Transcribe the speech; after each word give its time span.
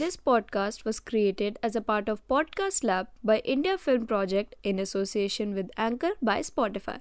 This 0.00 0.16
podcast 0.16 0.84
was 0.86 0.98
created 0.98 1.56
as 1.62 1.74
a 1.76 1.80
part 1.80 2.06
of 2.08 2.20
Podcast 2.26 2.84
Lab 2.84 3.08
by 3.22 3.34
India 3.54 3.76
Film 3.76 4.06
Project 4.06 4.54
in 4.64 4.78
association 4.78 5.50
with 5.54 5.66
Anchor 5.86 6.12
by 6.28 6.36
Spotify. 6.40 6.94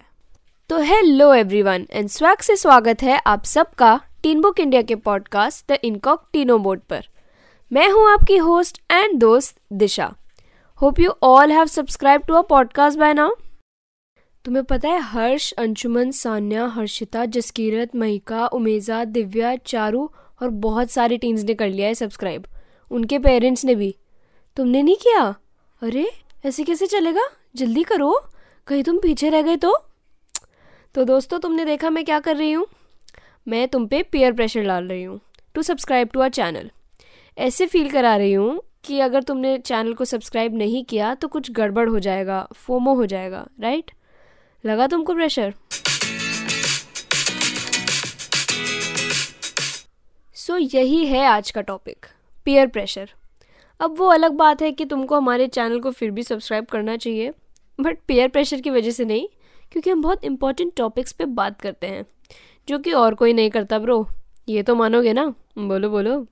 तो 0.70 0.80
hello 0.80 1.34
everyone 1.34 1.86
and 1.92 2.10
swag 2.10 2.40
से 2.40 2.56
स्वागत 2.56 3.04
है 3.04 3.22
आप 3.28 3.44
सबका 3.44 4.02
teen 4.24 4.42
book 4.42 4.60
India 4.60 4.82
के 4.82 4.96
podcast 4.96 5.72
the 5.72 5.78
incog 5.84 6.28
teeno 6.34 6.58
board 6.58 6.82
पर। 6.90 7.08
मैं 7.72 7.90
हूँ 7.90 8.10
आपकी 8.10 8.38
होस्ट 8.38 8.82
एंड 8.92 9.18
दोस्त 9.20 9.60
Disha. 9.74 10.14
Hope 10.82 11.00
you 11.00 11.14
all 11.24 11.52
have 11.52 11.66
subscribe 11.66 12.22
to 12.28 12.34
a 12.34 12.42
podcast 12.42 13.00
bye 13.00 13.14
now 13.14 13.36
तुम्हें 14.46 14.66
पता 14.66 14.90
है 14.90 15.00
हर्ष, 15.00 15.52
अंशुमन, 15.52 16.12
सान्या, 16.12 16.68
हर्षिता, 16.68 17.26
जसकीरत 17.26 17.96
महिका 17.96 18.48
उमेजा, 18.48 19.04
दिव्या, 19.06 19.56
चारू 19.56 20.10
और 20.42 20.50
बहुत 20.50 20.92
सारी 20.92 21.18
टीन्स 21.18 21.44
ने 21.44 21.54
कर 21.54 21.70
लिया 21.70 21.88
है 21.88 21.94
सब्सक्राइब 21.96 22.48
उनके 22.92 23.20
पेरेंट्स 23.20 23.66
ने 23.66 23.76
भी। 23.76 23.96
तुमने 24.56 24.84
नहीं 24.84 24.96
किया? 24.96 25.36
अरे 25.82 26.12
ऐसे 26.46 26.64
कैसे 26.64 26.88
चलेगा? 26.88 27.30
जल्दी 27.56 27.84
करो। 27.84 28.26
कहीं 28.68 28.84
तुम 28.84 29.00
पीछे 29.00 29.30
रह 29.30 29.42
गए 29.42 29.56
तो? 29.56 29.78
तो 30.96 31.04
दोस्तों 31.04 31.40
तुमने 31.40 31.66
देखा 31.66 31.90
मैं 31.90 32.06
क्या 32.06 32.20
कर 32.20 32.36
रही 32.36 32.52
हूँ? 32.52 32.68
मैं 33.48 33.68
तुम 33.68 33.88
पे 33.88 34.04
पेयर 34.04 34.34
प्रेशर 34.34 34.64
डाल 34.64 34.88
रही 34.88 35.04
हूँ 35.04 35.20
to 35.56 35.62
subscribe 35.62 36.10
to 36.14 36.20
our 36.20 36.30
channel 36.30 36.72
ऐसे 37.38 37.66
फील 37.66 37.90
करा 37.90 38.16
रही 38.16 38.34
हूँ 38.34 38.62
कि 38.84 39.00
अगर 39.00 39.24
तुमने 39.24 39.58
चैनल 39.58 39.94
को 39.94 40.06
सब्सक्राइब 40.06 40.56
नहीं 40.56 40.84
किया 40.84 41.14
तो 41.16 41.28
कुछ 41.28 41.52
गड़बड़ 41.52 41.90
हो 41.90 42.00
जाएगा 42.00 42.48
फोमो 42.56 42.94
हो 42.94 43.06
जाएगा 43.06 43.48
राइट 43.60 43.92
लगा 44.66 44.88
तुमको 44.88 45.14
प्रेशर 45.14 45.54
सो 50.36 50.60
so, 50.60 50.76
यही 50.76 51.06
है 51.06 51.26
आज 51.26 51.52
का 51.52 51.62
टॉपिक 51.62 52.06
पीयर 52.50 52.68
प्रेशर 52.68 53.12
अब 53.80 53.98
वो 53.98 54.08
अलग 54.08 54.32
बात 54.32 54.62
है 54.62 54.72
कि 54.72 54.86
तुमको 54.86 55.16
हमारे 55.16 55.48
चैनल 55.48 55.80
को 55.80 55.92
फिर 55.92 56.12
भी 56.12 56.24
सब्सक्राइब 56.24 56.66
करना 56.66 56.98
चाहिए 56.98 57.34
बट 57.82 57.98
पेयर 58.08 58.28
प्रेशर 58.28 58.62
की 58.62 58.70
वजह 58.70 58.92
से 58.92 59.06
नहीं 59.06 59.28
क्योंकि 59.72 59.90
हम 59.90 60.02
बहुत 60.02 60.24
इंपॉर्टेंट 60.24 60.76
टॉपिक्स 60.76 61.12
पे 61.12 61.26
बात 61.26 61.62
करते 61.62 61.88
हैं 61.88 62.06
जो 62.70 62.80
कि 62.80 62.92
और 62.92 63.16
कोई 63.16 63.34
नहीं 63.34 63.50
करता 63.50 63.80
ब्रो 63.80 64.08
ये 64.50 64.64
तो 64.64 64.76
मानोगे 64.76 65.14
ना? 65.14 65.34
बोलो 65.58 65.90
बोलो। 65.90 66.28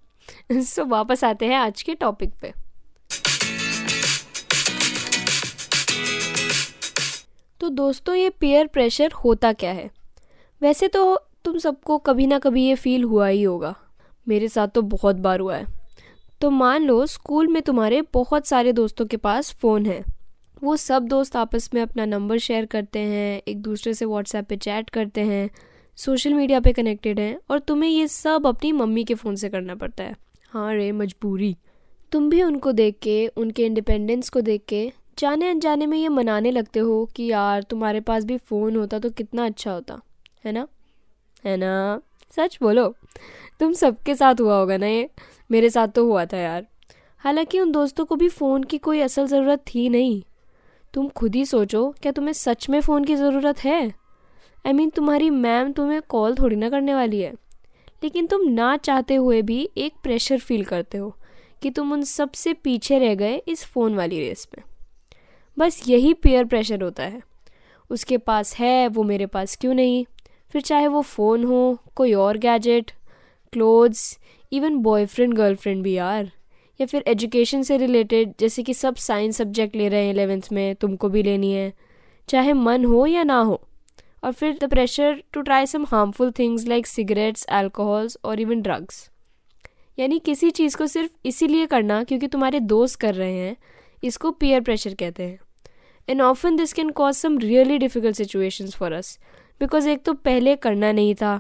सो 0.52 0.82
so, 0.84 0.90
वापस 0.90 1.24
आते 1.24 1.46
हैं 1.46 1.56
आज 1.56 1.82
के 1.82 1.96
टॉपिक 1.96 2.34
पे। 2.42 2.54
तो 7.60 7.70
दोस्तों 7.70 8.16
ये 8.16 8.30
पेयर 8.30 8.68
प्रेशर 8.68 9.12
होता 9.12 9.54
क्या 9.54 9.72
है? 9.72 9.92
वैसे 10.62 10.88
तो 10.88 11.16
तुम 11.46 11.58
सबको 11.58 11.98
कभी 11.98 12.28
ना 12.28 12.40
कभी 12.40 12.66
ये 12.66 12.76
फील 12.76 13.04
हुआ 13.04 13.28
ही 13.28 13.44
होगा। 13.44 13.76
मेरे 14.28 14.48
साथ 14.48 14.68
तो 14.68 14.82
बहुत 14.82 15.16
बार 15.16 15.40
हुआ 15.40 15.56
है। 15.56 15.77
तो 16.42 16.50
मान 16.50 16.84
लो, 16.84 17.06
स्कूल 17.06 17.48
में 17.48 17.62
तुम्हारे 17.62 18.04
बहुत 18.14 18.48
सारे 18.48 18.74
दोस्तों 18.74 19.06
के 19.06 19.18
पास 19.18 19.54
फ़ोन 19.54 19.86
है। 19.86 20.04
वो 20.64 20.76
सब 20.76 21.04
दोस्त 21.04 21.36
आपस 21.36 21.70
में 21.74 21.82
अपना 21.82 22.06
नंबर 22.06 22.38
शेयर 22.38 22.66
करते 22.66 23.00
हैं, 23.00 23.42
एक 23.48 23.62
दूसरे 23.62 23.94
से 23.94 24.06
व्हाट्सएप 24.06 24.46
पे 24.46 24.58
चैट 24.58 24.90
करते 24.90 25.22
हैं, 25.22 25.50
सोशल 25.96 26.34
मीडिया 26.34 26.60
पे 26.60 26.74
कनेक्टेड 26.74 27.20
हैं 27.20 27.40
और 27.50 27.60
तुम्हें 27.60 27.90
ये 27.90 28.08
सब 28.08 28.48
अपनी 28.48 28.72
मम्मी 28.72 29.04
के 29.04 29.14
फ़ोन 29.14 29.36
से 29.36 29.50
करना 29.50 29.76
पड़ता 29.76 30.04
है। 30.04 30.16
हाँ 30.50 30.76
रे, 30.76 30.92
मजबूरी। 30.92 31.58
तुम 32.12 32.30
भी 32.30 32.44
उनको 32.44 32.72
देख 32.72 33.00
के, 33.02 33.28
उनके 33.28 33.66
इंडिपेंडेंस 33.66 34.30
को 34.30 34.42
देख 34.42 34.66
के, 34.68 34.92
जाने 35.20 35.50
अनजाने 35.50 35.86
में 35.86 35.98
ये 35.98 36.08
मनाने 36.08 36.52
लगते 36.52 36.80
हो 36.80 37.06
कि 37.16 37.24
यार, 37.24 37.64
तुम्हारे 37.64 38.00
पास 38.02 38.26
भी 38.26 38.38
फ़ोन 38.38 38.76
होता 38.76 39.00
तो 39.00 39.10
कितना 39.10 39.46
अच्छा 39.46 39.72
होता। 39.72 40.02
है 40.46 40.52
ना? 40.52 40.68
है 41.46 41.58
ना? 41.58 42.02
सच 42.32 42.60
बोलो। 42.62 42.96
तुम 43.60 43.74
सबके 43.74 44.16
साथ 44.16 44.36
हुआ 44.42 44.60
होगा 44.60 44.78
ना 44.78 44.88
ये? 44.88 45.10
मेरे 45.52 45.70
साथ 45.70 45.88
तो 45.88 46.06
हुआ 46.06 46.26
था 46.26 46.38
यार। 46.38 46.68
हालाँकि 47.18 47.60
उन 47.60 47.72
दोस्तों 47.72 48.06
को 48.06 48.16
भी 48.16 48.30
फ़ोन 48.30 48.64
की 48.64 48.78
कोई 48.78 49.00
असल 49.00 49.28
ज़रूरत 49.28 49.60
थी 49.60 49.90
नहीं। 49.90 50.24
तुम 50.94 51.08
खुद 51.08 51.36
ही 51.36 51.46
सोचो 51.46 51.96
क्या 52.02 52.12
तुम्हें 52.12 52.34
सच 52.34 52.70
में 52.70 52.82
फ़ोन 52.82 53.04
की 53.04 53.16
ज़रूरत 53.16 53.60
है? 53.60 53.82
आई 53.82 54.72
I 54.72 54.76
मीन 54.76 54.78
mean, 54.78 54.96
तुम्हारी 54.96 55.30
मैम 55.30 55.72
तुम्हें 55.72 56.02
कॉल 56.02 56.36
थोड़ी 56.36 56.56
ना 56.56 56.70
करने 56.70 56.94
वाली 56.94 57.22
है। 57.22 57.34
लेकिन 58.04 58.28
तुम 58.28 58.42
ना 58.50 58.78
चाहते 58.78 59.16
हुए 59.16 59.42
भी 59.42 59.70
एक 59.78 59.94
प्रेशर 60.04 60.38
फील 60.38 60.64
करते 60.64 60.98
हो 60.98 61.16
कि 61.62 61.70
तुम 61.70 61.94
उन 61.94 62.04
सबसे 62.04 62.54
पीछे 62.54 63.00
रह 63.00 63.16
गए 63.16 63.42
इस 63.48 63.66
फ़ोन 63.66 63.96
वाली 63.96 64.20
रेस 64.20 64.48
में 64.58 64.64
बस 65.60 65.84
यही 65.88 66.14
पेयर 66.14 66.46
प्रेशर 66.46 66.84
होता 66.84 67.04
है। 67.04 67.22
उसके 67.90 68.18
पास 68.18 68.56
है 68.56 68.88
वो 68.88 69.04
मेरे 69.04 69.26
पास 69.26 69.56
क्यों 69.56 69.74
नहीं? 69.74 70.06
फिर 70.50 70.62
चाहे 70.62 70.88
वो 70.88 71.02
फ़ोन 71.02 71.44
हो 71.44 71.80
कोई 71.96 72.14
और 72.14 72.38
gadget 72.38 72.92
clothes 73.54 74.18
even 74.52 74.78
boyfriend 74.78 75.34
girlfriend 75.34 75.84
भी 75.84 75.94
यार। 75.94 76.32
या 76.80 76.86
फिर 76.86 77.04
एजुकेशन 77.08 77.62
से 77.62 77.78
रिलेटेड 77.78 78.34
जैसे 78.40 78.64
कि 78.64 78.74
सब 78.74 78.96
साइंस 78.96 79.38
सब्जेक्ट 79.38 79.76
ले 79.76 79.88
रहे 79.90 80.04
हैं 80.04 80.14
एलेवेंथ 80.14 80.52
में, 80.52 80.76
तुमको 80.76 81.10
भी 81.10 81.24
लेनी 81.24 81.52
है। 81.52 81.72
चाहे 82.30 82.54
मन 82.54 82.86
हो 82.86 83.06
या 83.06 83.24
ना 83.24 83.40
हो। 83.40 83.62
और 84.24 84.32
फिर 84.32 84.58
the 84.62 84.70
pressure 84.70 85.22
to 85.34 85.42
try 85.42 85.66
some 85.66 85.86
harmful 85.86 86.32
things 86.32 86.66
like 86.68 86.88
cigarettes 86.88 87.46
alcohols 87.52 88.18
और 88.24 88.40
इवन 88.40 88.62
ड्रग्स 88.62 89.10
यानी 89.98 90.18
किसी 90.20 90.50
चीज़ 90.52 90.78
को 90.78 90.88
सिर्फ़ 90.88 91.12
इसीलिए 91.26 91.66
करना 91.66 92.04
क्योंकि 92.04 92.28
तुम्हारे 92.28 92.60
दोस्त 92.60 93.00
कर 93.00 93.14
रहे 93.16 93.34
हैं, 93.34 93.56
इसको 94.04 94.32
पीयर 94.32 94.62
प्रेशर 94.62 94.94
कहते 94.94 95.24
हैं। 95.24 95.40
And 96.08 96.22
often 96.22 96.56
this 96.56 96.74
can 96.74 96.90
cause 96.90 97.16
some 97.16 97.38
really 97.38 97.78
difficult 97.78 98.16
situations 98.16 98.76
for 98.76 98.94
us 98.94 99.18
because 99.62 99.90
एक 99.90 100.04
तो 100.04 100.14
पहले 100.14 100.56
करना 100.56 100.92
नहीं 100.92 101.16
था 101.16 101.40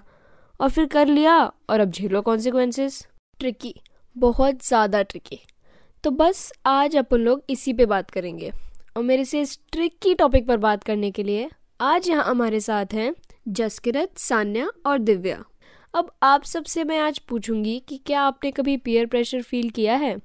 और 0.59 0.69
फिर 0.69 0.85
कर 0.87 1.07
लिया। 1.07 1.37
और 1.69 1.79
अब 1.79 1.91
झेलो 1.91 2.21
कॉन्सिक्वेंसेस 2.21 3.05
ट्रिकी 3.39 3.73
बहुत 4.15 4.65
ज़्यादा 4.65 5.01
ट्रिकी 5.03 5.39
तो 6.03 6.11
बस 6.11 6.51
आज 6.65 6.95
अपन 6.97 7.19
लोग 7.19 7.43
इसी 7.49 7.73
पे 7.73 7.85
बात 7.85 8.09
करेंगे। 8.11 8.51
और 8.97 9.03
मेरे 9.03 9.25
से 9.25 9.41
इस 9.41 9.57
ट्रिकी 9.71 10.13
टॉपिक 10.15 10.47
पर 10.47 10.57
बात 10.57 10.83
करने 10.83 11.11
के 11.11 11.23
लिए 11.23 11.49
आज 11.81 12.09
यहाँ 12.09 12.23
हमारे 12.23 12.59
साथ 12.59 12.93
हैं 12.93 13.13
जसकिरत, 13.49 14.17
सान्या 14.17 14.69
और 14.85 14.97
दिव्या। 14.99 15.43
अब 15.93 16.11
आप 16.23 16.43
सबसे 16.43 16.83
मैं 16.83 16.99
आज 16.99 17.19
पूछूँगी 17.19 17.79
कि 17.89 17.97
क्या 18.05 18.21
आपने 18.21 18.51
कभी 18.51 18.77
पीयर 18.77 19.05
प्रेशर 19.05 19.41
फील 19.41 19.69
किया 19.69 19.95
है? 19.95 20.15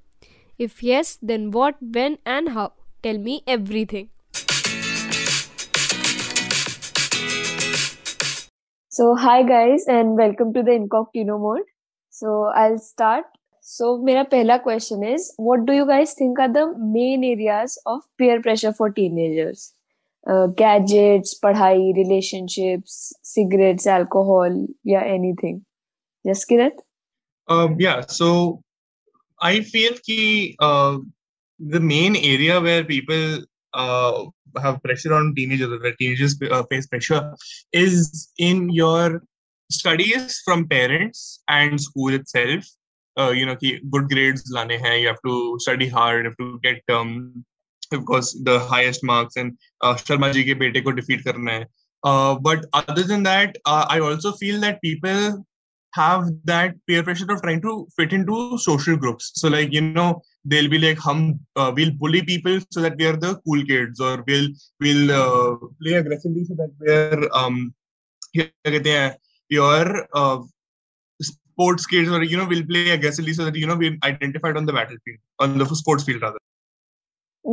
If 0.60 0.78
yes 0.84 1.19
then 1.25 1.47
what 1.50 1.75
when 1.84 2.16
and 2.26 2.49
how 2.49 2.69
tell 3.03 3.19
me 3.19 3.43
everything 3.49 4.06
So, 8.94 9.14
hi 9.14 9.42
guys, 9.42 9.86
and 9.88 10.19
welcome 10.19 10.53
to 10.53 10.62
the 10.62 10.72
Incognito 10.72 11.38
mode. 11.38 11.62
So, 12.10 12.53
I'll 12.54 12.76
start. 12.76 13.25
So, 13.62 13.97
my 13.97 14.26
first 14.30 14.62
question 14.64 15.03
is 15.03 15.32
What 15.38 15.64
do 15.64 15.72
you 15.72 15.86
guys 15.86 16.12
think 16.12 16.38
are 16.38 16.53
the 16.53 16.75
main 16.78 17.25
areas 17.25 17.81
of 17.86 18.02
peer 18.19 18.42
pressure 18.42 18.70
for 18.75 18.91
teenagers? 18.91 19.72
Uh, 20.26 20.48
gadgets, 20.48 21.34
padhai, 21.42 21.94
relationships, 21.97 23.14
cigarettes, 23.22 23.86
alcohol, 23.86 24.66
yeah, 24.84 25.04
anything. 25.04 25.64
Jaskirat? 26.26 26.72
Um, 27.48 27.76
yeah, 27.81 28.02
so 28.02 28.62
I 29.41 29.62
feel 29.62 29.94
that 30.06 30.54
uh, 30.60 30.98
the 31.58 31.81
main 31.81 32.14
area 32.14 32.60
where 32.60 32.84
people 32.84 33.38
uh, 33.72 34.25
have 34.60 34.82
pressure 34.82 35.14
on 35.14 35.34
teenagers 35.34 35.70
or 35.70 35.92
teenagers 35.92 36.36
uh, 36.50 36.62
face 36.70 36.86
pressure 36.86 37.34
is 37.72 38.30
in 38.38 38.70
your 38.70 39.22
studies 39.70 40.40
from 40.44 40.68
parents 40.68 41.42
and 41.48 41.80
school 41.80 42.12
itself 42.12 42.64
uh, 43.18 43.30
you 43.30 43.46
know 43.46 43.56
good 43.90 44.08
grades 44.08 44.50
lane 44.56 44.74
hai 44.86 44.96
you 44.96 45.08
have 45.12 45.22
to 45.28 45.58
study 45.66 45.88
hard 45.88 46.24
you 46.24 46.30
have 46.30 46.40
to 46.42 46.58
get 46.66 46.96
um 46.98 47.44
of 47.92 48.04
course 48.10 48.32
the 48.48 48.58
highest 48.72 49.04
marks 49.04 49.36
and 49.36 49.56
uh, 49.82 49.94
sharma 49.94 50.32
ji 50.36 50.44
ke 50.48 50.58
bete 50.64 50.82
ko 50.88 50.93
defeat 51.00 51.25
karna 51.28 51.56
hai 51.56 51.64
uh, 52.10 52.34
but 52.48 52.69
other 52.82 53.05
than 53.12 53.22
that 53.31 53.58
uh, 53.72 53.84
i 53.96 53.98
also 54.10 54.32
feel 54.43 54.60
that 54.66 54.81
people 54.87 55.44
have 55.94 56.25
that 56.45 56.75
peer 56.88 57.04
pressure 57.04 57.31
of 57.33 57.42
trying 57.42 57.62
to 57.62 57.88
fit 57.95 58.13
into 58.13 58.57
social 58.57 58.98
groups 59.04 59.31
so 59.36 59.48
like 59.48 59.71
you 59.71 59.81
know 59.81 60.21
they'll 60.45 60.69
be 60.69 60.80
like 60.80 60.98
hum 60.98 61.39
uh, 61.56 61.71
we'll 61.75 61.92
bully 61.92 62.21
people 62.21 62.59
so 62.69 62.81
that 62.81 62.98
we 62.98 63.06
are 63.06 63.18
the 63.25 63.36
cool 63.45 63.63
kids 63.71 64.00
or 64.00 64.24
we'll 64.27 64.50
we'll 64.80 65.12
uh, 65.12 65.56
play 65.81 65.94
aggressively 65.94 66.44
so 66.45 66.56
that 66.62 66.71
we're 66.80 67.30
um 67.33 67.74
your 69.50 70.07
uh, 70.13 70.39
sports 71.21 71.86
kids 71.86 72.09
or 72.09 72.24
you 72.24 72.38
know 72.38 72.45
we'll 72.45 72.65
play 72.65 72.89
aggressively 72.92 73.33
so 73.33 73.45
that 73.45 73.56
you 73.56 73.68
know 73.68 73.75
we're 73.75 73.98
identified 74.04 74.57
on 74.57 74.65
the 74.65 74.74
battlefield 74.74 75.19
on 75.39 75.57
the 75.57 75.65
sports 75.65 76.04
field 76.04 76.21
rather 76.21 76.38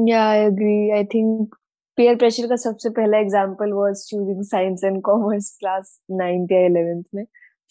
yeah 0.06 0.26
i 0.28 0.36
agree 0.36 0.92
i 0.92 1.04
think 1.14 1.54
peer 1.98 2.16
pressure 2.20 2.48
का 2.48 2.56
सबसे 2.56 2.90
पहला 2.90 3.18
example 3.18 3.72
was 3.72 4.04
choosing 4.08 4.42
science 4.44 4.84
and 4.84 5.00
commerce 5.02 5.56
class 5.60 5.98
9th 6.12 6.52
या 6.52 6.68
11th 6.68 7.04
में 7.14 7.24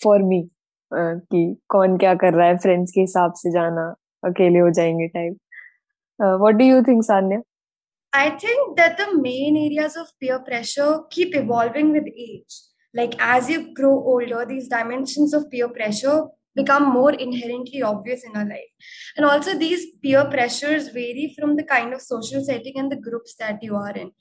for 0.03 0.21
me 0.23 0.49
कि 0.94 1.56
कौन 1.68 1.96
क्या 1.98 2.14
कर 2.14 2.34
रहा 2.34 2.46
है 2.46 2.56
फ्रेंड्स 2.56 2.90
के 2.90 3.00
हिसाब 3.00 3.32
से 3.36 3.50
जाना 3.50 3.94
अकेले 4.24 4.58
हो 4.58 4.70
जाएँगे 4.70 5.06
type 5.08 5.36
what 6.22 6.54
do 6.54 6.64
you 6.64 6.82
think 6.82 7.04
Sanya 7.04 7.42
I 8.12 8.30
think 8.42 8.76
that 8.76 8.94
the 8.98 9.06
main 9.22 9.56
areas 9.62 9.96
of 10.02 10.06
peer 10.22 10.36
pressure 10.44 10.92
keep 11.10 11.34
evolving 11.40 11.90
with 11.96 12.06
age. 12.22 12.54
Like 12.94 13.16
as 13.20 13.50
you 13.50 13.74
grow 13.80 13.90
older, 14.12 14.46
these 14.52 14.68
dimensions 14.68 15.34
of 15.38 15.50
peer 15.50 15.68
pressure 15.74 16.14
become 16.56 16.88
more 16.92 17.12
inherently 17.12 17.82
obvious 17.82 18.24
in 18.24 18.36
our 18.36 18.46
life. 18.46 18.72
And 19.16 19.26
also, 19.26 19.56
these 19.58 19.84
peer 20.02 20.24
pressures 20.24 20.88
vary 20.88 21.34
from 21.38 21.56
the 21.56 21.64
kind 21.64 21.92
of 21.92 22.02
social 22.02 22.42
setting 22.42 22.78
and 22.78 22.90
the 22.90 22.96
groups 22.96 23.36
that 23.36 23.62
you 23.62 23.76
are 23.76 23.92
in. 23.92 24.12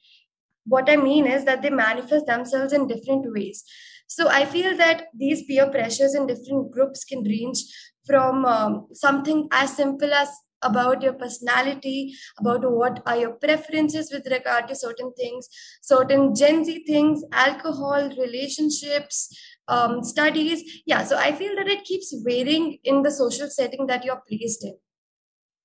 What 0.65 0.89
I 0.89 0.97
mean 0.97 1.27
is 1.27 1.45
that 1.45 1.61
they 1.61 1.69
manifest 1.69 2.25
themselves 2.25 2.73
in 2.73 2.87
different 2.87 3.31
ways. 3.33 3.63
So 4.07 4.29
I 4.29 4.45
feel 4.45 4.75
that 4.77 5.07
these 5.15 5.43
peer 5.43 5.69
pressures 5.69 6.15
in 6.15 6.27
different 6.27 6.71
groups 6.71 7.03
can 7.03 7.23
range 7.23 7.59
from 8.05 8.45
um, 8.45 8.87
something 8.93 9.47
as 9.51 9.75
simple 9.75 10.13
as 10.13 10.29
about 10.63 11.01
your 11.03 11.13
personality, 11.13 12.13
about 12.39 12.69
what 12.71 13.01
are 13.05 13.17
your 13.17 13.33
preferences 13.33 14.11
with 14.11 14.25
regard 14.31 14.67
to 14.67 14.75
certain 14.75 15.13
things, 15.13 15.47
certain 15.81 16.33
Gen 16.33 16.65
Z 16.65 16.83
things, 16.87 17.23
alcohol, 17.31 18.09
relationships, 18.17 19.37
um, 19.67 20.03
studies. 20.03 20.81
Yeah, 20.85 21.03
so 21.03 21.17
I 21.17 21.33
feel 21.33 21.55
that 21.55 21.67
it 21.67 21.83
keeps 21.83 22.13
varying 22.25 22.79
in 22.83 23.03
the 23.03 23.11
social 23.11 23.49
setting 23.49 23.87
that 23.87 24.03
you're 24.03 24.23
placed 24.27 24.63
in. 24.63 24.77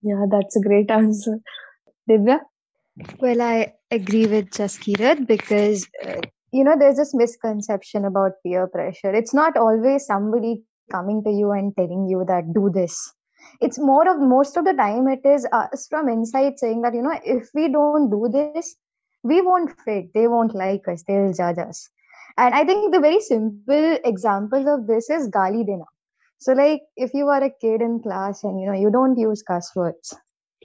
Yeah, 0.02 0.26
that's 0.30 0.56
a 0.56 0.60
great 0.60 0.90
answer. 0.90 1.38
Divya? 2.10 2.40
Well, 3.20 3.40
I 3.40 3.74
agree 3.90 4.26
with 4.26 4.50
Jaskirat 4.50 5.26
because, 5.26 5.88
uh, 6.04 6.20
you 6.52 6.64
know, 6.64 6.76
there's 6.78 6.96
this 6.96 7.14
misconception 7.14 8.04
about 8.04 8.32
peer 8.44 8.66
pressure. 8.66 9.12
It's 9.12 9.34
not 9.34 9.56
always 9.56 10.06
somebody 10.06 10.62
coming 10.90 11.22
to 11.24 11.30
you 11.30 11.50
and 11.52 11.74
telling 11.76 12.06
you 12.08 12.24
that 12.28 12.52
do 12.52 12.70
this. 12.72 13.12
It's 13.60 13.78
more 13.78 14.08
of 14.08 14.20
most 14.20 14.56
of 14.56 14.64
the 14.64 14.74
time 14.74 15.08
it 15.08 15.24
is 15.24 15.46
us 15.52 15.86
from 15.88 16.08
inside 16.08 16.58
saying 16.58 16.82
that 16.82 16.94
you 16.94 17.02
know 17.02 17.18
if 17.24 17.48
we 17.54 17.68
don't 17.68 18.10
do 18.10 18.28
this 18.30 18.76
we 19.24 19.40
won't 19.40 19.70
fit. 19.84 20.12
They 20.14 20.26
won't 20.26 20.54
like 20.54 20.86
us. 20.88 21.04
They'll 21.06 21.32
judge 21.32 21.58
us. 21.58 21.88
And 22.38 22.54
i 22.54 22.64
think 22.64 22.92
the 22.92 23.00
very 23.00 23.20
simple 23.20 23.98
example 24.04 24.68
of 24.74 24.86
this 24.86 25.10
is 25.10 25.28
gali 25.28 25.64
dena. 25.66 25.84
So 26.38 26.52
like 26.52 26.82
if 26.96 27.14
you 27.14 27.28
are 27.28 27.42
a 27.42 27.50
kid 27.50 27.82
in 27.82 28.00
class 28.02 28.42
and 28.42 28.60
you 28.60 28.66
know 28.66 28.78
you 28.78 28.90
don't 28.90 29.18
use 29.18 29.42
cuss 29.42 29.70
words 29.76 30.14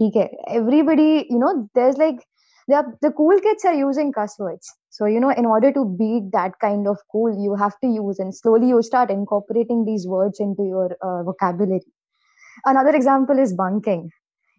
okay 0.01 0.29
everybody 0.47 1.27
you 1.29 1.39
know 1.39 1.69
there's 1.75 1.97
like 1.97 2.25
the, 2.67 2.83
the 3.01 3.11
cool 3.11 3.39
kids 3.39 3.65
are 3.65 3.73
using 3.73 4.11
cuss 4.11 4.37
words 4.39 4.73
so 4.97 5.05
you 5.05 5.19
know 5.19 5.29
in 5.29 5.45
order 5.45 5.71
to 5.71 5.85
beat 5.97 6.31
that 6.33 6.53
kind 6.59 6.87
of 6.91 6.97
cool 7.11 7.33
you 7.45 7.55
have 7.63 7.73
to 7.81 7.87
use 7.87 8.17
and 8.17 8.35
slowly 8.35 8.69
you 8.69 8.81
start 8.81 9.11
incorporating 9.11 9.85
these 9.85 10.07
words 10.07 10.39
into 10.39 10.63
your 10.63 10.97
uh, 11.07 11.21
vocabulary. 11.21 11.85
Another 12.65 12.95
example 12.99 13.37
is 13.37 13.53
bunking 13.53 14.09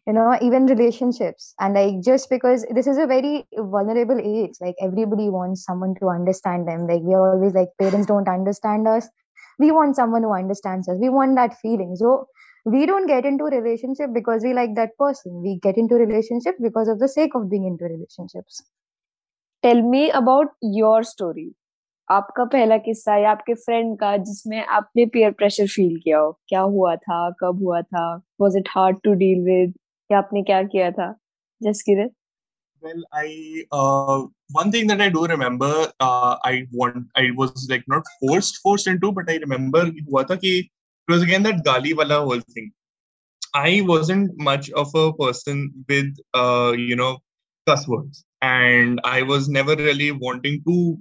you 0.07 0.13
know 0.13 0.39
even 0.41 0.67
relationships. 0.67 1.55
And 1.59 1.75
like 1.75 2.01
just 2.05 2.31
because 2.31 2.65
this 2.73 2.87
is 2.87 2.99
a 2.99 3.07
very 3.07 3.47
vulnerable 3.57 4.21
age 4.23 4.55
like 4.61 4.77
everybody 4.81 5.29
wants 5.29 5.65
someone 5.65 5.97
to 6.01 6.09
understand 6.09 6.69
them. 6.69 6.87
Like 6.87 7.03
we 7.03 7.15
are 7.15 7.35
always 7.35 7.53
like 7.53 7.69
parents 7.81 8.07
don't 8.07 8.29
understand 8.29 8.87
us. 8.87 9.09
We 9.59 9.73
want 9.73 9.97
someone 9.97 10.23
who 10.23 10.33
understands 10.33 10.89
us. 10.89 10.99
We 11.01 11.09
want 11.09 11.35
that 11.35 11.59
feeling. 11.61 11.97
So 11.97 12.29
we 12.65 12.87
don't 12.87 13.09
get 13.09 13.25
into 13.25 13.45
relationship 13.45 14.11
because 14.15 14.45
we 14.45 14.55
like 14.55 14.77
that 14.77 14.97
person. 14.99 15.43
We 15.43 15.59
get 15.61 15.77
into 15.77 15.97
relationship 15.97 16.55
because 16.63 16.87
of 16.87 17.01
the 17.01 17.09
sake 17.09 17.35
of 17.35 17.51
being 17.51 17.67
into 17.67 17.93
relationships 17.93 18.63
tell 19.69 19.83
me 19.95 20.11
about 20.25 20.53
your 20.81 20.99
story 21.15 21.49
आपका 22.11 22.45
पहला 22.53 22.77
किस्सा 22.85 23.17
या 23.23 23.31
आपके 23.31 23.55
friend 23.55 23.97
का 24.01 24.17
जिसमें 24.17 24.61
आपने 24.77 25.05
peer 25.15 25.31
pressure 25.41 25.67
feel 25.69 25.97
किया 26.05 26.19
हो 26.19 26.31
क्या 26.49 26.61
हुआ 26.75 26.95
था 26.97 27.19
कब 27.41 27.59
हुआ 27.63 27.81
था 27.83 28.05
was 28.41 28.57
it 28.59 28.69
hard 28.77 28.99
to 29.05 29.13
deal 29.23 29.43
with 29.45 29.75
या 30.13 30.19
आपने 30.19 30.43
क्या 30.51 30.63
किया 30.75 30.91
था 31.01 31.15
just 31.63 31.87
Kiran 31.87 32.09
Well, 32.83 33.01
I 33.19 33.31
uh, 33.77 34.17
one 34.57 34.69
thing 34.73 34.91
that 34.91 35.01
I 35.05 35.07
do 35.15 35.23
remember, 35.31 35.71
uh, 36.07 36.37
I 36.49 36.53
want 36.81 37.09
I 37.23 37.25
was 37.41 37.65
like 37.73 37.89
not 37.93 38.11
forced 38.21 38.61
forced 38.67 38.91
into, 38.93 39.11
but 39.17 39.33
I 39.33 39.37
remember 39.45 39.83
हुआ 40.11 40.23
था 40.29 40.37
कि 40.45 40.53
it 40.61 41.13
was 41.15 41.25
again 41.27 41.49
that 41.49 41.65
gali 41.71 41.95
wala 42.03 42.21
whole 42.29 42.45
thing. 42.59 42.69
I 43.63 43.73
wasn't 43.89 44.39
much 44.51 44.71
of 44.85 44.95
a 45.03 45.05
person 45.23 45.65
with 45.89 46.23
uh, 46.43 46.71
you 46.85 47.01
know 47.03 47.11
cuss 47.67 47.89
words, 47.95 48.23
and 48.43 49.01
I 49.05 49.23
was 49.23 49.49
never 49.49 49.75
really 49.77 50.13
wanting 50.13 50.63
to 50.67 50.99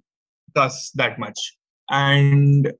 cuss 0.55 0.91
that 0.95 1.19
much. 1.19 1.57
And 1.89 2.71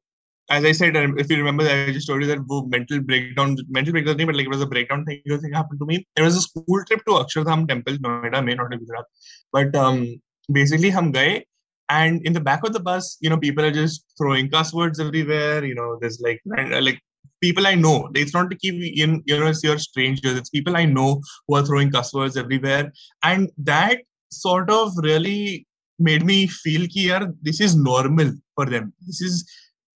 as 0.50 0.64
I 0.64 0.72
said, 0.72 0.96
if 0.96 1.30
you 1.30 1.38
remember, 1.38 1.64
I 1.66 1.92
just 1.92 2.08
told 2.08 2.22
you 2.22 2.28
that 2.28 2.40
mental 2.70 3.02
breakdown, 3.02 3.58
mental 3.70 3.92
breakdown, 3.92 4.18
but 4.18 4.36
like 4.36 4.46
it 4.46 4.50
was 4.50 4.62
a 4.62 4.68
breakdown 4.68 5.06
thing, 5.06 5.22
thing 5.26 5.54
happened 5.54 5.80
to 5.80 5.86
me. 5.86 6.08
It 6.16 6.22
was 6.22 6.38
a 6.38 6.42
school 6.42 6.84
trip 6.88 7.04
to 7.06 7.12
Akshardham 7.12 7.68
Temple, 7.68 7.98
Noida, 7.98 8.44
may 8.44 8.56
not 8.56 8.72
Gujarat. 8.72 9.06
But 9.52 9.76
um, 9.76 10.22
basically, 10.52 10.90
hum 10.90 11.12
gaye, 11.12 11.46
and 11.90 12.26
in 12.26 12.34
the 12.34 12.40
back 12.40 12.66
of 12.66 12.74
the 12.74 12.80
bus, 12.80 13.18
you 13.20 13.30
know, 13.30 13.38
people 13.38 13.66
are 13.66 13.72
just 13.72 14.06
throwing 14.18 14.50
cuss 14.50 14.74
words 14.74 15.00
everywhere. 15.00 15.66
You 15.66 15.76
know, 15.76 15.98
there's 16.00 16.22
like 16.22 16.42
like 16.46 17.02
people 17.42 17.68
I 17.68 17.76
know. 17.76 18.10
It's 18.16 18.34
not 18.34 18.50
to 18.50 18.58
keep 18.58 18.76
in, 18.76 19.24
you 19.26 19.40
know, 19.40 19.48
it's 19.48 19.64
your 19.64 19.78
strangers. 19.78 20.38
It's 20.38 20.50
people 20.50 20.78
I 20.78 20.86
know 20.86 21.22
who 21.48 21.56
are 21.56 21.66
throwing 21.66 21.92
cuss 21.92 22.14
words 22.14 22.38
everywhere, 22.38 22.92
and 23.24 23.50
that 23.58 24.00
sort 24.32 24.70
of 24.70 24.92
really 24.98 25.68
made 26.00 26.24
me 26.24 26.48
feel 26.48 26.82
yaar, 26.82 27.34
this 27.42 27.60
is 27.60 27.76
normal 27.76 28.32
for 28.56 28.66
them. 28.66 28.94
This 29.06 29.22
is, 29.22 29.50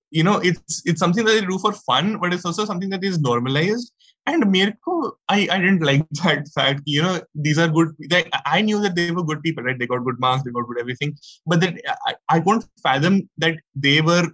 you 0.10 0.24
know, 0.24 0.38
it's 0.40 0.82
it's 0.86 1.00
something 1.00 1.26
that 1.26 1.32
they 1.32 1.46
do 1.46 1.60
for 1.60 1.74
fun, 1.74 2.18
but 2.20 2.34
it's 2.34 2.46
also 2.46 2.66
something 2.66 2.90
that 2.90 3.04
is 3.04 3.20
normalized. 3.20 3.92
And 4.28 4.52
Mirko, 4.52 5.14
I, 5.30 5.48
I 5.52 5.58
didn't 5.58 5.82
like 5.82 6.08
that 6.24 6.48
fact. 6.54 6.82
You 6.86 7.02
know, 7.02 7.22
these 7.34 7.58
are 7.58 7.68
good. 7.68 7.90
They, 8.10 8.30
I 8.46 8.62
knew 8.62 8.80
that 8.82 8.96
they 8.96 9.12
were 9.12 9.24
good 9.24 9.42
people, 9.42 9.64
right? 9.64 9.78
They 9.78 9.88
got 9.88 10.04
good 10.04 10.20
marks, 10.20 10.44
they 10.44 10.52
got 10.52 10.68
good 10.68 10.80
everything. 10.80 11.18
But 11.46 11.62
then 11.62 11.80
I, 12.08 12.16
I 12.30 12.40
couldn't 12.40 12.66
fathom 12.84 13.30
that 13.38 13.58
they 13.76 14.02
were 14.02 14.28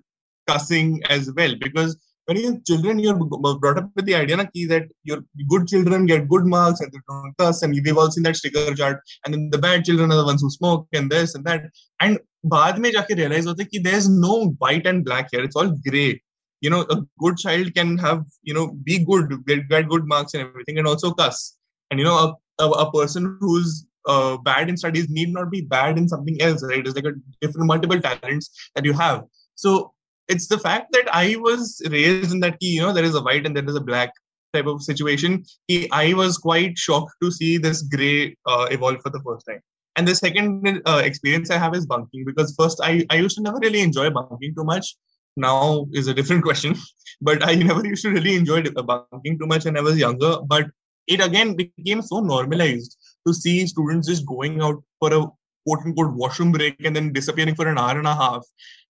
cussing 0.48 1.02
as 1.10 1.32
well 1.34 1.56
because 1.60 1.98
when 2.26 2.37
you're 2.37 2.59
children, 2.67 2.99
you're 2.99 3.14
brought 3.14 3.79
up 3.79 3.91
with 3.97 4.06
the 4.06 4.14
idea 4.14 4.37
na, 4.37 4.44
that 4.44 4.88
your 5.03 5.25
good 5.49 5.67
children 5.67 6.06
get 6.06 6.29
good 6.29 6.47
marks 6.47 6.81
and 6.81 6.93
they 6.93 6.99
don't 7.09 7.35
cuss, 7.38 7.62
and 7.62 7.73
we've 7.73 7.99
all 7.99 8.11
seen 8.11 8.23
that 8.25 8.37
sticker 8.37 8.75
chart. 8.75 9.00
And 9.25 9.35
then 9.35 9.50
the 9.50 9.59
bad 9.59 9.85
children 9.85 10.12
are 10.12 10.17
the 10.17 10.25
ones 10.25 10.43
who 10.43 10.50
smoke 10.50 10.87
and 10.93 11.11
this 11.11 11.35
and 11.35 11.44
that. 11.44 11.64
And 12.00 12.19
बाद 12.47 12.79
में 12.79 12.91
जाके 12.93 13.17
realize 13.17 13.47
होता 13.47 13.62
है 13.62 13.69
कि 13.70 13.82
there's 13.82 14.09
no 14.09 14.55
white 14.59 14.87
and 14.87 15.05
black 15.05 15.29
here. 15.32 15.43
It's 15.43 15.56
all 15.56 15.70
gray. 15.88 16.20
You 16.61 16.70
know, 16.70 16.82
a 16.91 16.97
good 17.19 17.38
child 17.38 17.75
can 17.75 17.99
have, 17.99 18.25
you 18.43 18.55
know, 18.55 18.69
be 18.85 19.05
good, 19.05 19.44
get, 19.47 19.69
get 19.69 19.88
good 19.88 20.06
marks 20.06 20.35
and 20.35 20.44
everything, 20.44 20.79
and 20.79 20.87
also 20.87 21.12
cuss. 21.12 21.56
And 21.91 21.99
you 21.99 22.06
know, 22.06 22.37
a, 22.59 22.64
a, 22.64 22.70
a 22.70 22.93
person 22.93 23.37
who's 23.41 23.85
uh, 24.06 24.37
bad 24.37 24.69
in 24.69 24.76
studies 24.76 25.09
need 25.09 25.32
not 25.32 25.50
be 25.50 25.62
bad 25.62 25.99
in 25.99 26.09
something 26.09 26.41
else, 26.41 26.62
right? 26.62 26.87
It's 26.87 26.94
like 26.94 27.05
a 27.05 27.14
different 27.41 27.67
multiple 27.67 28.00
talents 28.00 28.71
that 28.76 28.85
you 28.85 28.92
have. 28.92 29.25
So 29.57 29.92
it's 30.27 30.48
the 30.48 30.60
fact 30.60 30.91
that 30.91 31.07
I 31.13 31.36
was 31.38 31.81
raised 31.89 32.31
in 32.31 32.39
that 32.41 32.60
key, 32.60 32.75
you 32.75 32.81
know, 32.81 32.93
there 32.93 33.03
is 33.03 33.15
a 33.15 33.22
white 33.22 33.46
and 33.46 33.55
there 33.55 33.67
is 33.67 33.75
a 33.75 33.81
black 33.81 34.12
type 34.53 34.65
of 34.65 34.81
situation. 34.81 35.43
I 35.91 36.13
was 36.13 36.38
quite 36.38 36.77
shocked 36.77 37.13
to 37.22 37.31
see 37.31 37.57
this 37.57 37.81
gray 37.81 38.36
uh, 38.46 38.67
evolve 38.72 39.01
for 39.01 39.10
the 39.10 39.22
first 39.25 39.46
time. 39.48 39.62
And 39.96 40.07
the 40.07 40.15
second 40.15 40.81
uh, 40.86 41.01
experience 41.03 41.50
I 41.50 41.57
have 41.57 41.74
is 41.75 41.86
bunking 41.86 42.24
because 42.25 42.53
first 42.57 42.79
I, 42.84 43.05
I 43.10 43.15
used 43.15 43.36
to 43.38 43.43
never 43.43 43.57
really 43.60 43.81
enjoy 43.81 44.10
bunking 44.10 44.53
too 44.55 44.63
much. 44.63 44.96
Now 45.36 45.88
is 45.93 46.07
a 46.07 46.13
different 46.13 46.43
question, 46.48 46.75
but 47.22 47.48
I 47.48 47.55
never 47.55 47.86
used 47.86 48.03
to 48.03 48.12
really 48.12 48.36
enjoy 48.36 48.62
bunking 48.63 49.39
too 49.39 49.48
much 49.48 49.65
when 49.65 49.77
I 49.77 49.81
was 49.81 49.98
younger. 49.98 50.38
But 50.46 50.67
it 51.07 51.22
again 51.22 51.55
became 51.55 52.01
so 52.01 52.19
normalized 52.19 52.98
to 53.25 53.34
see 53.34 53.65
students 53.65 54.07
just 54.07 54.25
going 54.25 54.62
out 54.62 54.84
for 55.00 55.13
a 55.13 55.25
quote 55.65 55.86
unquote 55.86 56.13
washroom 56.13 56.51
break 56.51 56.75
and 56.86 56.96
then 56.96 57.13
disappearing 57.13 57.55
for 57.55 57.67
an 57.67 57.77
hour 57.77 57.98
and 57.98 58.07
a 58.07 58.15
half 58.15 58.43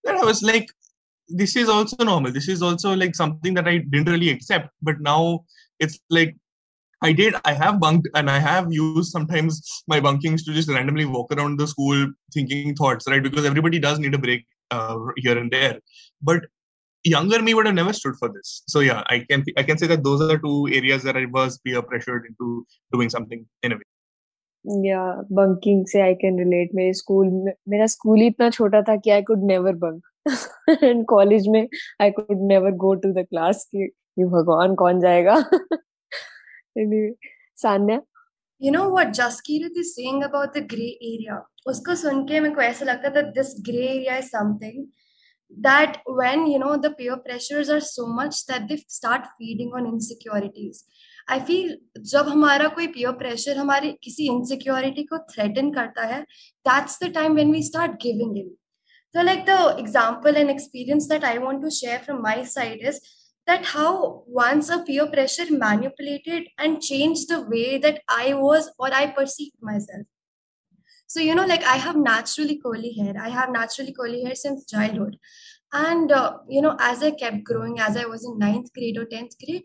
that 0.04 0.16
I 0.16 0.26
was 0.26 0.42
like, 0.42 0.68
this 1.29 1.57
is 1.57 1.69
also 1.69 2.05
normal 2.05 2.33
this 2.33 2.49
is 2.49 2.63
also 2.63 2.95
like 2.95 3.15
something 3.15 3.55
that 3.55 3.67
i 3.67 3.79
didn't 3.79 4.09
really 4.09 4.31
accept 4.31 4.69
but 4.83 5.01
now 5.01 5.45
it's 5.81 5.99
like 6.11 6.37
i 7.03 7.13
did 7.13 7.35
i 7.45 7.53
have 7.53 7.81
bunked 7.81 8.09
and 8.15 8.31
i 8.31 8.39
have 8.39 8.73
used 8.73 9.11
sometimes 9.11 9.61
my 9.89 10.01
bunkings 10.01 10.45
to 10.45 10.53
just 10.53 10.69
randomly 10.69 11.05
walk 11.05 11.33
around 11.35 11.59
the 11.59 11.67
school 11.67 12.07
thinking 12.35 12.75
thoughts 12.75 13.09
right 13.09 13.23
because 13.23 13.45
everybody 13.45 13.79
does 13.79 13.99
need 13.99 14.15
a 14.15 14.19
break 14.19 14.45
uh, 14.71 14.99
here 15.17 15.39
and 15.39 15.51
there 15.51 15.79
but 16.23 16.43
younger 17.05 17.43
me 17.43 17.55
would 17.55 17.67
have 17.67 17.75
never 17.75 17.93
stood 17.93 18.15
for 18.17 18.29
this 18.29 18.63
so 18.69 18.81
yeah 18.81 19.03
i 19.09 19.19
can 19.31 19.45
i 19.57 19.63
can 19.63 19.79
say 19.79 19.87
that 19.87 20.05
those 20.05 20.21
are 20.21 20.39
two 20.39 20.69
areas 20.73 21.03
that 21.03 21.17
i 21.17 21.25
was 21.25 21.59
peer 21.59 21.83
pressured 21.83 22.27
into 22.27 22.65
doing 22.93 23.11
something 23.11 23.47
in 23.63 23.73
a 23.73 23.77
way 23.77 23.89
या 24.87 25.03
bunking 25.33 25.87
से 25.87 26.01
I 26.01 26.15
can 26.15 26.39
relate 26.39 26.71
मेरे 26.75 26.93
school 26.95 27.27
में 27.27 27.53
मेरा 27.69 27.87
school 27.87 28.19
ही 28.19 28.27
इतना 28.27 28.51
छोटा 28.51 28.83
था 28.83 28.97
कि 28.97 29.11
आई 29.11 29.23
could 29.23 29.45
never 29.45 29.75
bunk 29.75 30.03
And 30.84 31.06
college 31.06 31.48
में 31.48 31.68
I 32.02 32.12
could 32.12 32.48
never 32.48 32.72
go 32.72 32.94
to 32.96 33.12
the 33.14 33.26
class 33.30 33.64
कि 33.66 33.84
ये 34.20 34.26
भगवान 34.26 34.76
कौन 34.76 35.00
जाएगा? 35.00 35.36
Sanya? 37.58 38.02
You 38.62 38.72
know 38.72 38.90
what 38.92 39.12
Jaskirat 39.14 39.74
is 39.78 39.88
saying 39.88 40.24
about 40.24 40.58
the 40.58 40.66
grey 40.72 40.86
area 40.86 41.42
उसको 41.68 41.96
सुन 41.96 42.24
के 42.24 42.40
मेरे 42.40 42.66
ऐसा 42.68 42.86
लगता 42.86 43.10
था 43.16 43.22
this 43.32 43.56
grey 43.66 43.88
area 43.88 44.18
is 44.18 44.26
something 44.26 44.86
that 45.58 45.98
when 46.10 46.48
you 46.48 46.58
know 46.60 46.76
the 46.76 46.94
peer 46.98 47.16
pressures 47.26 47.70
are 47.70 47.80
so 47.80 48.06
much 48.22 48.46
that 48.52 48.62
they 48.62 48.78
start 48.90 49.26
feeding 49.26 49.74
on 49.74 49.88
insecurities 49.88 50.84
I 51.32 51.40
feel 51.40 51.78
जब 52.12 52.28
हमारा 52.28 52.68
कोई 52.68 52.88
प्योर 52.88 53.14
प्रेशर 53.14 53.58
हमारी 53.58 53.92
किसी 54.04 54.28
इनसिक्योरिटी 54.28 55.04
को 55.04 55.18
थ्रेटन 55.34 55.72
करता 55.74 56.04
है 56.06 56.22
that's 56.66 57.00
the 57.04 57.14
time 57.14 57.34
when 57.34 57.52
we 57.52 57.64
start 57.64 57.92
giving 58.04 58.38
in 58.38 58.56
So, 59.16 59.22
like 59.22 59.46
the 59.46 59.76
example 59.78 60.36
and 60.36 60.50
experience 60.50 61.08
that 61.08 61.24
I 61.24 61.38
want 61.38 61.64
to 61.64 61.72
share 61.72 62.00
from 62.00 62.22
my 62.22 62.44
side 62.44 62.80
is 62.82 63.00
that 63.48 63.66
how 63.66 64.24
once 64.28 64.70
a 64.70 64.80
peer 64.80 65.08
pressure 65.08 65.46
manipulated 65.50 66.50
and 66.58 66.82
changed 66.82 67.30
the 67.30 67.42
way 67.42 67.78
that 67.78 68.02
I 68.10 68.34
was 68.34 68.70
or 68.78 68.94
I 68.94 69.08
perceived 69.08 69.56
myself. 69.62 70.06
So, 71.08 71.22
you 71.22 71.34
know, 71.36 71.46
like 71.46 71.64
I 71.64 71.78
have 71.78 71.96
naturally 71.96 72.58
curly 72.58 72.92
hair. 72.94 73.14
I 73.20 73.30
have 73.30 73.50
naturally 73.50 73.94
curly 73.94 74.24
hair 74.24 74.36
since 74.36 74.66
childhood. 74.66 75.18
And, 75.72 76.12
uh, 76.12 76.40
you 76.50 76.62
know, 76.62 76.76
as 76.80 77.02
I 77.02 77.12
kept 77.12 77.46
growing, 77.46 77.80
as 77.80 77.96
I 77.96 78.06
was 78.06 78.26
in 78.26 78.38
ninth 78.38 78.74
grade 78.74 78.98
or 78.98 79.06
10th 79.06 79.36
grade, 79.44 79.64